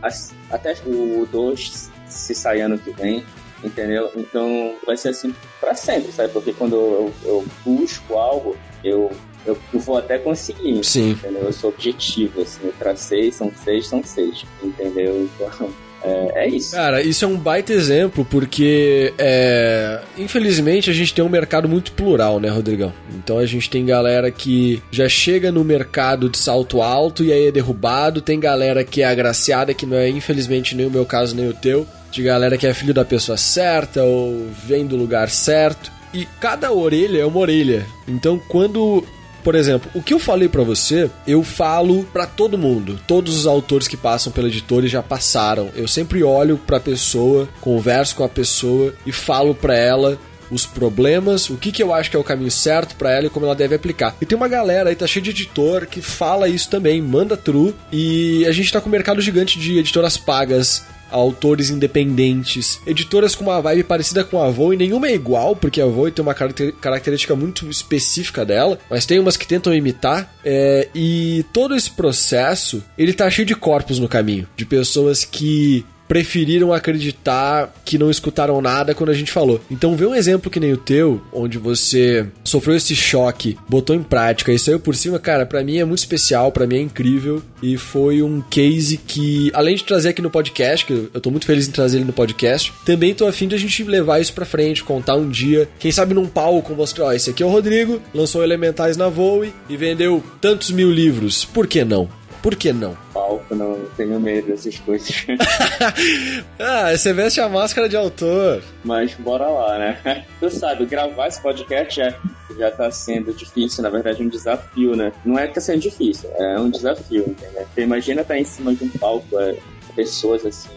até 0.50 0.76
o 0.86 1.28
2 1.32 1.92
se 2.12 2.36
sair 2.36 2.62
ano 2.62 2.78
que 2.78 2.92
vem, 2.92 3.26
entendeu? 3.64 4.12
Então 4.16 4.76
vai 4.86 4.98
ser 4.98 5.10
assim 5.10 5.34
para 5.60 5.74
sempre, 5.76 6.12
sabe? 6.12 6.32
Porque 6.34 6.54
quando 6.54 6.76
eu, 6.76 7.14
eu 7.24 7.46
busco 7.66 8.18
algo, 8.18 8.56
eu, 8.84 9.12
eu, 9.46 9.58
eu, 9.74 9.80
vou 9.80 9.98
até 9.98 10.18
conseguir, 10.18 10.84
Sim. 10.84 11.12
entendeu? 11.12 11.44
Eu 11.44 11.54
sou 11.54 11.70
objetivo, 11.70 12.42
assim, 12.42 12.60
eu 12.64 12.74
tracei, 12.74 13.32
são 13.32 13.52
seis, 13.54 13.88
são 13.88 14.04
seis, 14.04 14.46
entendeu? 14.64 15.30
Então 15.36 15.70
é, 16.04 16.46
é, 16.46 16.48
isso. 16.48 16.76
Cara, 16.76 17.02
isso 17.02 17.24
é 17.24 17.28
um 17.28 17.38
baita 17.38 17.72
exemplo, 17.72 18.26
porque 18.26 19.14
é, 19.18 20.02
infelizmente 20.18 20.90
a 20.90 20.94
gente 20.94 21.14
tem 21.14 21.24
um 21.24 21.30
mercado 21.30 21.70
muito 21.70 21.92
plural, 21.92 22.40
né, 22.40 22.50
Rodrigão? 22.50 22.92
Então 23.16 23.38
a 23.38 23.46
gente 23.46 23.70
tem 23.70 23.86
galera 23.86 24.32
que 24.32 24.82
já 24.92 25.08
chega 25.08 25.52
no 25.52 25.64
mercado 25.64 26.30
de 26.30 26.38
salto 26.38 26.82
alto 26.82 27.24
e 27.24 27.32
aí 27.32 27.48
é 27.48 27.52
derrubado, 27.52 28.22
tem 28.22 28.40
galera 28.40 28.84
que 28.84 29.02
é 29.02 29.06
agraciada, 29.06 29.74
que 29.74 29.86
não 29.86 29.98
é 29.98 30.10
infelizmente 30.10 30.76
nem 30.76 30.88
o 30.88 30.92
meu 30.92 31.06
caso 31.06 31.36
nem 31.36 31.48
o 31.48 31.54
teu, 31.54 31.86
de 32.12 32.24
galera 32.24 32.58
que 32.58 32.66
é 32.66 32.74
filho 32.74 32.94
da 32.94 33.06
pessoa 33.06 33.38
certa 33.38 34.04
ou 34.04 34.48
vem 34.66 34.86
do 34.86 34.96
lugar 34.96 35.30
certo. 35.30 35.92
E 36.14 36.26
cada 36.42 36.74
orelha 36.74 37.20
é 37.22 37.26
uma 37.26 37.40
orelha. 37.40 37.86
Então 38.08 38.42
quando 38.50 39.06
por 39.44 39.56
exemplo, 39.56 39.90
o 39.94 40.02
que 40.02 40.14
eu 40.14 40.20
falei 40.20 40.48
para 40.48 40.64
você, 40.64 41.10
eu 41.28 41.44
falo 41.44 42.04
para 42.12 42.26
todo 42.26 42.58
mundo. 42.58 43.00
Todos 43.08 43.38
os 43.38 43.48
autores 43.48 43.88
que 43.88 43.98
passam 43.98 44.32
pela 44.32 44.48
editora 44.48 44.88
já 44.88 45.02
passaram. 45.02 45.70
Eu 45.76 45.88
sempre 45.88 46.24
olho 46.24 46.58
para 46.58 46.78
a 46.78 46.82
pessoa, 46.82 47.48
converso 47.60 48.16
com 48.16 48.24
a 48.24 48.30
pessoa 48.30 48.94
e 49.06 49.12
falo 49.12 49.54
para 49.54 49.76
ela 49.76 50.18
os 50.52 50.66
problemas, 50.66 51.50
o 51.50 51.56
que, 51.56 51.72
que 51.72 51.82
eu 51.82 51.94
acho 51.94 52.10
que 52.12 52.18
é 52.18 52.20
o 52.20 52.24
caminho 52.24 52.52
certo 52.52 52.96
para 52.96 53.12
ela 53.12 53.28
e 53.28 53.30
como 53.30 53.46
ela 53.46 53.56
deve 53.56 53.74
aplicar. 53.74 54.16
E 54.20 54.26
tem 54.26 54.36
uma 54.36 54.50
galera 54.50 54.90
aí, 54.90 54.96
tá 54.96 55.08
cheio 55.08 55.24
de 55.24 55.30
editor, 55.30 55.88
que 55.88 56.02
fala 56.02 56.50
isso 56.50 56.70
também, 56.70 57.02
manda 57.02 57.38
true. 57.38 57.74
E 57.92 58.46
a 58.46 58.52
gente 58.52 58.72
tá 58.72 58.82
com 58.82 58.90
um 58.90 58.92
mercado 58.92 59.22
gigante 59.22 59.58
de 59.58 59.80
editoras 59.80 60.18
pagas 60.18 60.84
autores 61.12 61.70
independentes, 61.70 62.80
editoras 62.86 63.36
com 63.36 63.44
uma 63.44 63.62
vibe 63.62 63.84
parecida 63.84 64.24
com 64.24 64.42
a 64.42 64.48
Avon 64.48 64.74
e 64.74 64.78
nenhuma 64.78 65.08
é 65.08 65.14
igual, 65.14 65.56
porque 65.56 65.82
a 65.82 65.86
Avon 65.86 66.10
tem 66.10 66.24
uma 66.24 66.34
característica 66.34 67.36
muito 67.36 67.70
específica 67.70 68.46
dela, 68.46 68.80
mas 68.90 69.06
tem 69.06 69.20
umas 69.20 69.38
que 69.38 69.48
tentam 69.48 69.74
imitar, 69.74 70.34
é, 70.44 70.88
e 70.96 71.46
todo 71.54 71.76
esse 71.76 71.92
processo, 71.92 72.84
ele 72.98 73.14
tá 73.14 73.30
cheio 73.30 73.46
de 73.46 73.56
corpos 73.56 74.00
no 74.00 74.08
caminho, 74.08 74.48
de 74.56 74.66
pessoas 74.66 75.26
que 75.26 75.86
preferiram 76.12 76.74
acreditar 76.74 77.74
que 77.86 77.98
não 77.98 78.12
escutaram 78.12 78.62
nada 78.62 78.94
quando 78.94 79.12
a 79.12 79.14
gente 79.14 79.32
falou. 79.32 79.62
Então, 79.72 79.96
vê 79.96 80.06
um 80.06 80.14
exemplo 80.14 80.52
que 80.52 80.60
nem 80.60 80.74
o 80.74 80.78
teu, 80.78 81.22
onde 81.32 81.58
você 81.58 82.28
sofreu 82.44 82.76
esse 82.76 82.94
choque, 82.94 83.58
botou 83.70 83.96
em 83.96 84.04
prática 84.04 84.52
e 84.52 84.60
saiu 84.60 84.78
por 84.78 84.94
cima, 84.94 85.18
cara, 85.18 85.46
para 85.46 85.64
mim 85.64 85.78
é 85.78 85.86
muito 85.86 86.00
especial, 86.00 86.52
para 86.52 86.68
mim 86.68 86.76
é 86.76 86.82
incrível 86.82 87.42
e 87.64 87.78
foi 87.78 88.22
um 88.22 88.42
case 88.42 88.98
que, 88.98 89.50
além 89.54 89.78
de 89.78 89.86
trazer 89.86 90.10
aqui 90.10 90.22
no 90.22 90.30
podcast, 90.30 90.86
que 90.86 90.92
eu 91.14 91.22
tô 91.22 91.32
muito 91.32 91.46
feliz 91.46 91.66
em 91.70 91.72
trazer 91.72 92.00
ele 92.00 92.06
no 92.06 92.12
podcast, 92.12 92.74
também 92.86 93.16
tô 93.16 93.26
afim 93.26 93.48
de 93.48 93.56
a 93.56 93.58
gente 93.58 93.82
levar 93.82 94.20
isso 94.20 94.34
pra 94.34 94.44
frente, 94.44 94.84
contar 94.84 95.16
um 95.16 95.30
dia, 95.30 95.70
quem 95.80 95.94
sabe 95.94 96.14
num 96.14 96.28
palco, 96.28 96.74
mostrar, 96.74 97.06
ó, 97.06 97.14
esse 97.14 97.30
aqui 97.30 97.42
é 97.42 97.46
o 97.46 97.50
Rodrigo, 97.50 98.02
lançou 98.14 98.44
Elementais 98.44 98.98
na 98.98 99.08
Voe 99.08 99.54
e 99.70 99.78
vendeu 99.78 100.22
tantos 100.42 100.72
mil 100.72 100.92
livros, 100.92 101.46
por 101.46 101.68
que 101.68 101.86
não? 101.86 102.10
Por 102.42 102.56
que 102.56 102.74
não? 102.74 102.98
Palco, 103.14 103.54
não 103.54 103.86
tenho 103.96 104.20
medo 104.20 104.48
dessas 104.48 104.78
coisas. 104.80 105.26
ah, 106.60 106.96
você 106.96 107.14
veste 107.14 107.40
a 107.40 107.48
máscara 107.48 107.88
de 107.88 107.96
autor. 107.96 108.64
Mas 108.84 109.14
bora 109.16 109.48
lá, 109.48 109.78
né? 109.78 110.26
Tu 110.40 110.50
sabe, 110.50 110.86
gravar 110.86 111.28
esse 111.28 111.42
podcast 111.42 111.96
já, 111.96 112.16
já 112.58 112.72
tá 112.72 112.90
sendo 112.92 113.34
difícil, 113.34 113.84
na 113.84 113.90
verdade, 113.90 114.24
um 114.24 114.28
desafio, 114.28 114.96
né? 114.96 115.12
Não 115.24 115.38
é 115.38 115.48
que 115.48 115.56
tá 115.56 115.62
sendo 115.62 115.80
difícil, 115.80 116.30
é 116.36 116.60
um 116.60 116.70
desafio, 116.70 117.24
entendeu? 117.28 117.66
Você 117.74 117.82
imagina 117.82 118.22
estar 118.22 118.34
tá 118.34 118.40
em 118.40 118.46
cima 118.46 118.74
de 118.74 118.84
um 118.84 118.90
palco, 118.90 119.40
é, 119.40 119.56
pessoas 119.96 120.46
assim, 120.46 120.70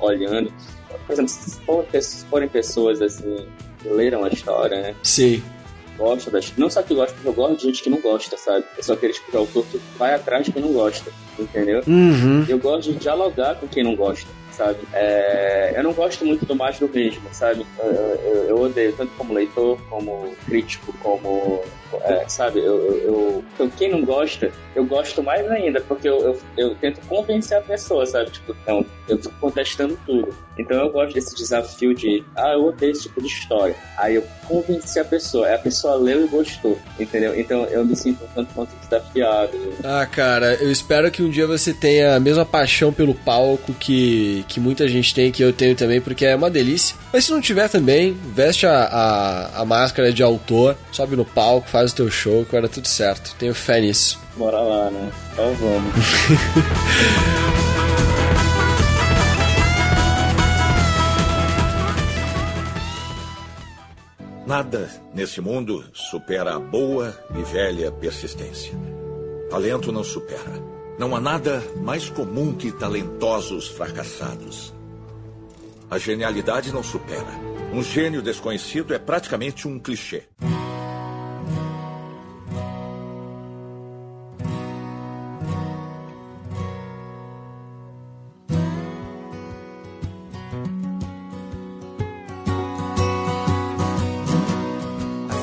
olhando. 0.00 0.52
Por 1.06 1.12
exemplo, 1.12 1.30
se 1.30 2.24
forem 2.26 2.48
pessoas 2.48 3.00
assim, 3.00 3.46
que 3.80 3.88
leram 3.88 4.24
a 4.24 4.28
história, 4.28 4.80
né? 4.80 4.94
Sim 5.02 5.42
gosta 6.02 6.30
das. 6.30 6.52
Não 6.56 6.68
só 6.68 6.82
que 6.82 6.94
gosta, 6.94 7.14
porque 7.14 7.28
eu 7.28 7.32
gosto 7.32 7.56
de 7.56 7.62
gente 7.62 7.82
que 7.82 7.90
não 7.90 8.00
gosta, 8.00 8.36
sabe? 8.36 8.64
Eu 8.76 8.82
só 8.82 8.94
aquele 8.94 9.12
tipo 9.12 9.30
de 9.30 9.36
autor 9.36 9.64
que 9.66 9.80
vai 9.96 10.14
atrás 10.14 10.44
de 10.44 10.52
quem 10.52 10.62
não 10.62 10.72
gosta, 10.72 11.10
entendeu? 11.38 11.82
Uhum. 11.86 12.44
Eu 12.48 12.58
gosto 12.58 12.92
de 12.92 12.98
dialogar 12.98 13.56
com 13.56 13.68
quem 13.68 13.84
não 13.84 13.94
gosta 13.94 14.26
sabe? 14.52 14.78
É, 14.92 15.72
eu 15.76 15.82
não 15.82 15.92
gosto 15.92 16.24
muito 16.24 16.46
do 16.46 16.54
mais 16.54 16.78
do 16.78 16.88
mesmo, 16.88 17.22
sabe? 17.32 17.66
Eu, 17.78 17.86
eu, 17.86 18.44
eu, 18.48 18.60
odeio, 18.60 18.92
tanto 18.92 19.12
como 19.16 19.34
leitor, 19.34 19.78
como 19.88 20.34
crítico, 20.46 20.92
como. 21.02 21.62
É, 22.04 22.28
sabe? 22.28 22.60
Eu, 22.60 23.44
eu, 23.58 23.70
quem 23.76 23.90
não 23.90 24.02
gosta, 24.02 24.50
eu 24.74 24.84
gosto 24.84 25.22
mais 25.22 25.48
ainda, 25.50 25.80
porque 25.80 26.08
eu, 26.08 26.20
eu, 26.20 26.38
eu 26.56 26.74
tento 26.76 27.00
convencer 27.06 27.58
a 27.58 27.60
pessoa, 27.60 28.06
sabe? 28.06 28.30
Tipo, 28.30 28.56
então, 28.62 28.84
eu 29.08 29.18
fico 29.18 29.34
contestando 29.40 29.98
tudo. 30.06 30.34
Então 30.58 30.76
eu 30.76 30.90
gosto 30.90 31.14
desse 31.14 31.34
desafio 31.34 31.94
de, 31.94 32.24
ah, 32.36 32.52
eu 32.52 32.66
odeio 32.66 32.92
esse 32.92 33.02
tipo 33.02 33.20
de 33.20 33.26
história. 33.26 33.74
Aí 33.96 34.16
eu 34.16 34.24
convenci 34.46 34.98
a 34.98 35.04
pessoa, 35.04 35.52
a 35.52 35.58
pessoa 35.58 35.94
leu 35.96 36.24
e 36.24 36.28
gostou, 36.28 36.78
entendeu? 36.98 37.38
Então 37.38 37.64
eu 37.66 37.84
me 37.84 37.96
sinto 37.96 38.24
um 38.24 38.28
tanto 38.28 38.54
quanto 38.54 38.70
desafiado. 38.76 39.58
Ah, 39.82 40.06
cara, 40.06 40.54
eu 40.54 40.70
espero 40.70 41.10
que 41.10 41.22
um 41.22 41.30
dia 41.30 41.46
você 41.46 41.72
tenha 41.72 42.16
a 42.16 42.20
mesma 42.20 42.44
paixão 42.44 42.92
pelo 42.92 43.14
palco 43.14 43.72
que, 43.74 44.41
que 44.42 44.60
muita 44.60 44.88
gente 44.88 45.14
tem, 45.14 45.30
que 45.30 45.42
eu 45.42 45.52
tenho 45.52 45.74
também, 45.74 46.00
porque 46.00 46.24
é 46.24 46.34
uma 46.34 46.50
delícia. 46.50 46.96
Mas 47.12 47.24
se 47.24 47.30
não 47.30 47.40
tiver 47.40 47.68
também, 47.68 48.16
veste 48.34 48.66
a, 48.66 48.84
a, 48.84 49.60
a 49.62 49.64
máscara 49.64 50.12
de 50.12 50.22
autor, 50.22 50.76
sobe 50.90 51.16
no 51.16 51.24
palco, 51.24 51.68
faz 51.68 51.92
o 51.92 51.96
teu 51.96 52.10
show, 52.10 52.44
que 52.44 52.52
vai 52.52 52.62
dar 52.62 52.68
tudo 52.68 52.88
certo. 52.88 53.34
Tenho 53.38 53.54
fé 53.54 53.80
nisso. 53.80 54.20
Bora 54.36 54.60
lá, 54.60 54.90
né? 54.90 55.10
Então 55.32 55.54
vamos. 55.54 55.92
Nada 64.46 64.90
nesse 65.14 65.40
mundo 65.40 65.84
supera 65.94 66.56
a 66.56 66.58
boa 66.58 67.16
e 67.38 67.42
velha 67.42 67.92
persistência. 67.92 68.72
Talento 69.48 69.92
não 69.92 70.02
supera. 70.02 70.60
Não 71.02 71.16
há 71.16 71.20
nada 71.20 71.60
mais 71.82 72.08
comum 72.08 72.54
que 72.54 72.70
talentosos 72.70 73.66
fracassados. 73.66 74.72
A 75.90 75.98
genialidade 75.98 76.72
não 76.72 76.80
supera. 76.80 77.26
Um 77.74 77.82
gênio 77.82 78.22
desconhecido 78.22 78.94
é 78.94 79.00
praticamente 79.00 79.66
um 79.66 79.80
clichê. 79.80 80.22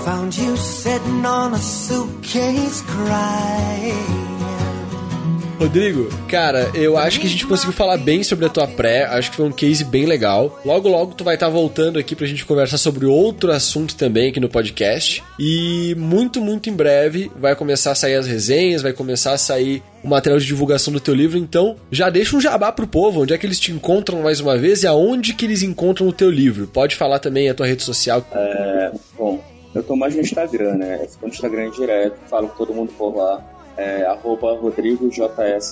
found 0.05 0.37
you 0.37 0.55
sitting 0.55 1.25
on 1.25 1.53
a 1.53 1.59
suitcase 1.59 2.81
crying. 2.83 4.18
Rodrigo, 5.59 6.07
cara, 6.29 6.71
eu 6.73 6.97
acho 6.97 7.19
que 7.19 7.27
a 7.27 7.29
gente 7.29 7.45
conseguiu 7.45 7.73
falar 7.73 7.97
bem 7.97 8.23
sobre 8.23 8.45
a 8.45 8.49
tua 8.49 8.65
pré, 8.65 9.03
acho 9.03 9.29
que 9.29 9.35
foi 9.35 9.45
um 9.45 9.51
case 9.51 9.83
bem 9.83 10.05
legal. 10.05 10.57
Logo, 10.63 10.87
logo 10.87 11.13
tu 11.13 11.25
vai 11.25 11.33
estar 11.33 11.47
tá 11.47 11.51
voltando 11.51 11.99
aqui 11.99 12.15
pra 12.15 12.25
gente 12.25 12.45
conversar 12.45 12.77
sobre 12.77 13.05
outro 13.05 13.51
assunto 13.51 13.93
também 13.97 14.29
aqui 14.29 14.39
no 14.39 14.47
podcast. 14.47 15.21
E 15.37 15.93
muito, 15.97 16.39
muito 16.39 16.69
em 16.69 16.73
breve 16.73 17.29
vai 17.35 17.57
começar 17.57 17.91
a 17.91 17.95
sair 17.95 18.15
as 18.15 18.25
resenhas, 18.25 18.81
vai 18.81 18.93
começar 18.93 19.33
a 19.33 19.37
sair 19.37 19.83
o 20.01 20.07
material 20.07 20.39
de 20.39 20.45
divulgação 20.45 20.93
do 20.93 20.99
teu 21.01 21.13
livro, 21.13 21.37
então 21.37 21.75
já 21.91 22.09
deixa 22.09 22.37
um 22.37 22.39
jabá 22.41 22.71
pro 22.71 22.87
povo, 22.87 23.23
onde 23.23 23.33
é 23.33 23.37
que 23.37 23.45
eles 23.45 23.59
te 23.59 23.73
encontram 23.73 24.21
mais 24.21 24.39
uma 24.39 24.57
vez 24.57 24.83
e 24.83 24.87
aonde 24.87 25.33
que 25.33 25.45
eles 25.45 25.61
encontram 25.61 26.07
o 26.07 26.13
teu 26.13 26.31
livro. 26.31 26.67
Pode 26.67 26.95
falar 26.95 27.19
também 27.19 27.49
a 27.49 27.53
tua 27.53 27.67
rede 27.67 27.83
social. 27.83 28.25
É, 28.31 28.91
bom, 29.17 29.43
eu 29.75 29.83
tô 29.83 29.93
mais 29.97 30.15
no 30.15 30.21
Instagram, 30.21 30.75
né? 30.75 30.99
Eu 31.01 31.09
fico 31.09 31.27
no 31.27 31.33
Instagram 31.33 31.69
direto, 31.71 32.17
falo 32.29 32.47
com 32.47 32.55
todo 32.55 32.73
mundo 32.73 32.93
por 32.97 33.13
lá. 33.13 33.58
É, 33.79 34.05
arroba 34.05 34.59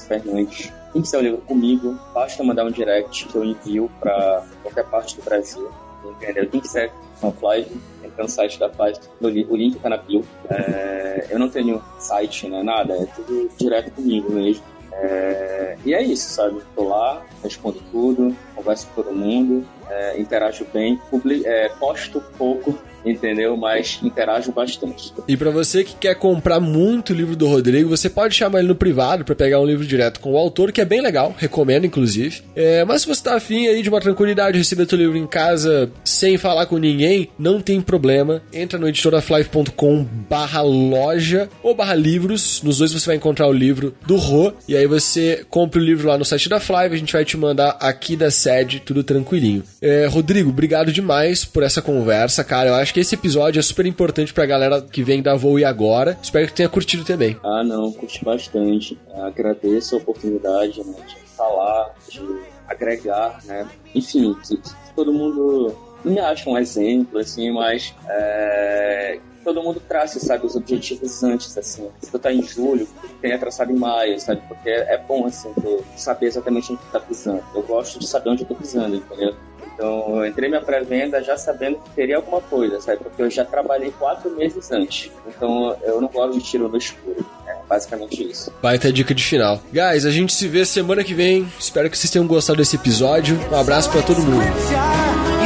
Fernandes. 0.08 0.72
Quem 0.94 1.02
quiser 1.02 1.22
livro 1.22 1.42
comigo, 1.42 2.00
basta 2.14 2.42
mandar 2.42 2.66
um 2.66 2.72
direct 2.72 3.28
que 3.28 3.36
eu 3.36 3.44
envio 3.44 3.92
para 4.00 4.46
qualquer 4.64 4.86
parte 4.86 5.18
do 5.18 5.24
Brasil. 5.24 5.70
Entendeu? 6.06 6.48
Quem 6.50 6.62
quiser 6.62 6.94
uma 7.22 7.34
live, 7.42 7.76
entra 8.02 8.24
no 8.24 8.30
site 8.30 8.58
da 8.58 8.70
Flight, 8.70 9.02
o 9.20 9.28
link 9.28 9.78
tá 9.80 9.90
na 9.90 9.98
bio. 9.98 10.24
É, 10.50 11.28
eu 11.30 11.38
não 11.38 11.50
tenho 11.50 11.84
site, 12.00 12.48
né? 12.48 12.64
Nada, 12.64 12.94
é 12.94 13.06
tudo 13.08 13.50
direto 13.58 13.92
comigo 13.92 14.32
mesmo. 14.32 14.64
É, 14.94 15.78
e 15.86 15.94
é 15.94 16.02
isso, 16.02 16.30
sabe? 16.30 16.62
Tô 16.76 16.88
lá, 16.88 17.22
respondo 17.44 17.82
tudo, 17.92 18.36
converso 18.56 18.88
com 18.88 19.04
todo 19.04 19.14
mundo, 19.14 19.68
é, 19.90 20.20
interajo 20.20 20.66
bem, 20.74 20.98
publi, 21.10 21.46
é, 21.46 21.70
posto 21.78 22.22
pouco, 22.38 22.74
entendeu? 23.10 23.56
Mas 23.58 24.00
interajo 24.04 24.52
bastante. 24.52 25.14
E 25.28 25.36
para 25.36 25.50
você 25.50 25.84
que 25.84 25.96
quer 25.96 26.16
comprar 26.16 26.60
muito 26.60 27.14
livro 27.14 27.36
do 27.36 27.48
Rodrigo, 27.48 27.90
você 27.90 28.10
pode 28.10 28.36
chamar 28.36 28.60
ele 28.60 28.68
no 28.68 28.76
privado 28.76 29.24
para 29.24 29.36
pegar 29.36 29.60
um 29.60 29.66
livro 29.66 29.86
direto 29.86 30.20
com 30.20 30.34
o 30.34 30.38
autor, 30.38 30.72
que 30.72 30.82
é 30.82 30.86
bem 30.86 31.02
legal, 31.02 31.36
recomendo 31.38 31.86
inclusive. 31.86 32.42
É, 32.56 32.84
mas 32.86 33.02
se 33.02 33.08
você 33.08 33.24
tá 33.24 33.36
afim 33.36 33.68
aí 33.68 33.82
de 33.82 33.90
uma 33.90 34.02
tranquilidade, 34.02 34.58
receber 34.58 34.86
teu 34.86 34.98
livro 34.98 35.18
em 35.18 35.28
casa 35.28 35.92
sem 36.04 36.38
falar 36.38 36.66
com 36.66 36.78
ninguém, 36.78 37.30
não 37.38 37.62
tem 37.62 37.82
problema. 37.82 38.42
Entra 38.54 38.80
no 38.80 38.88
editoraflive.com 38.88 40.06
barra 40.30 40.62
loja 40.62 41.50
ou 41.64 41.76
barra 41.76 41.96
livros. 41.96 42.62
Nos 42.64 42.80
dois 42.80 42.94
você 42.94 43.06
vai 43.06 43.16
encontrar 43.16 43.48
o 43.48 43.54
livro 43.54 43.94
do 44.06 44.16
Rô. 44.16 44.54
E 44.68 44.76
aí 44.76 44.86
você 44.88 45.46
compra 45.50 45.80
o 45.80 45.84
livro 45.84 46.08
lá 46.08 46.18
no 46.18 46.26
site 46.26 46.50
da 46.50 46.60
Flive, 46.60 46.96
a 46.96 47.00
gente 47.00 47.14
vai 47.14 47.26
te 47.26 47.38
mandar 47.38 47.78
aqui 47.80 48.16
da 48.16 48.32
sede, 48.32 48.80
tudo 48.80 49.04
tranquilinho. 49.04 49.64
É, 49.82 50.06
Rodrigo, 50.06 50.50
obrigado 50.50 50.92
demais 50.92 51.46
por 51.46 51.64
essa 51.64 51.82
conversa, 51.82 52.44
cara. 52.44 52.70
Eu 52.70 52.76
acho 52.76 52.94
que 52.98 53.02
esse 53.02 53.14
episódio 53.14 53.60
é 53.60 53.62
super 53.62 53.86
importante 53.86 54.34
pra 54.34 54.44
galera 54.44 54.82
que 54.82 55.04
vem 55.04 55.22
da 55.22 55.36
Voo 55.36 55.60
e 55.60 55.64
agora. 55.64 56.18
Espero 56.20 56.48
que 56.48 56.54
tenha 56.54 56.68
curtido 56.68 57.06
também. 57.06 57.38
Ah, 57.44 57.64
não, 57.64 57.92
curti 57.92 58.26
bastante. 58.26 58.98
Agradeço 59.14 59.94
a 59.94 60.00
oportunidade 60.00 60.84
né, 60.84 60.96
de 61.08 61.16
falar, 61.38 61.94
de 62.10 62.20
agregar, 62.68 63.40
né? 63.46 63.70
Enfim, 63.94 64.36
que, 64.44 64.58
que 64.58 64.72
todo 64.96 65.14
mundo 65.14 65.76
me 66.04 66.18
acha 66.18 66.50
um 66.50 66.58
exemplo, 66.58 67.20
assim, 67.20 67.52
mas 67.52 67.94
é, 68.10 69.20
todo 69.44 69.62
mundo 69.62 69.80
traça, 69.88 70.20
sabe, 70.20 70.48
os 70.48 70.56
objetivos 70.56 71.22
antes, 71.22 71.56
assim. 71.56 71.88
Se 72.02 72.10
tu 72.10 72.18
tá 72.18 72.34
em 72.34 72.42
julho, 72.42 72.88
tenha 73.22 73.38
traçado 73.38 73.72
em 73.72 73.78
maio, 73.78 74.20
sabe? 74.20 74.42
Porque 74.48 74.72
é 74.72 74.98
bom, 75.08 75.28
assim, 75.28 75.54
tu 75.54 75.86
saber 75.96 76.26
exatamente 76.26 76.74
onde 76.74 76.82
tu 76.82 76.92
tá 76.92 77.00
pisando. 77.00 77.44
Eu 77.54 77.62
gosto 77.62 78.00
de 78.00 78.08
saber 78.08 78.32
onde 78.32 78.42
eu 78.42 78.48
tô 78.48 78.56
pisando, 78.56 78.96
entendeu? 78.96 79.36
Então, 79.78 80.18
eu 80.18 80.26
entrei 80.26 80.50
minha 80.50 80.60
pré-venda 80.60 81.24
já 81.24 81.38
sabendo 81.38 81.78
que 81.78 81.92
teria 81.92 82.16
alguma 82.16 82.42
coisa, 82.42 82.82
sabe? 82.82 82.98
Porque 82.98 83.22
eu 83.22 83.30
já 83.30 83.46
trabalhei 83.46 83.92
quatro 83.92 84.32
meses 84.32 84.72
antes. 84.72 85.12
Então, 85.28 85.78
eu 85.84 86.02
não 86.02 86.08
gosto 86.08 86.34
de 86.34 86.44
tiro 86.44 86.68
no 86.68 86.78
escuro. 86.78 87.24
É 87.46 87.56
basicamente 87.70 88.28
isso. 88.28 88.52
Vai 88.60 88.80
ter 88.80 88.92
dica 88.92 89.14
de 89.14 89.24
final. 89.24 89.62
Guys, 89.72 90.04
a 90.04 90.10
gente 90.10 90.34
se 90.34 90.48
vê 90.48 90.66
semana 90.66 91.04
que 91.04 91.14
vem. 91.14 91.48
Espero 91.60 91.92
que 91.92 91.98
vocês 91.98 92.10
tenham 92.10 92.26
gostado 92.26 92.58
desse 92.58 92.76
episódio. 92.76 93.40
Um 93.52 93.56
abraço 93.56 93.92
para 93.92 94.02
todo 94.02 94.20
mundo. 94.20 95.37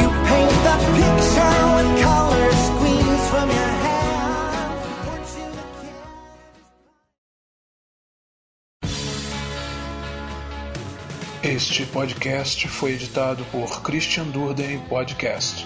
Este 11.62 11.86
podcast 11.86 12.66
foi 12.66 12.94
editado 12.94 13.44
por 13.52 13.82
Christian 13.82 14.24
Durden 14.24 14.80
Podcast. 14.88 15.64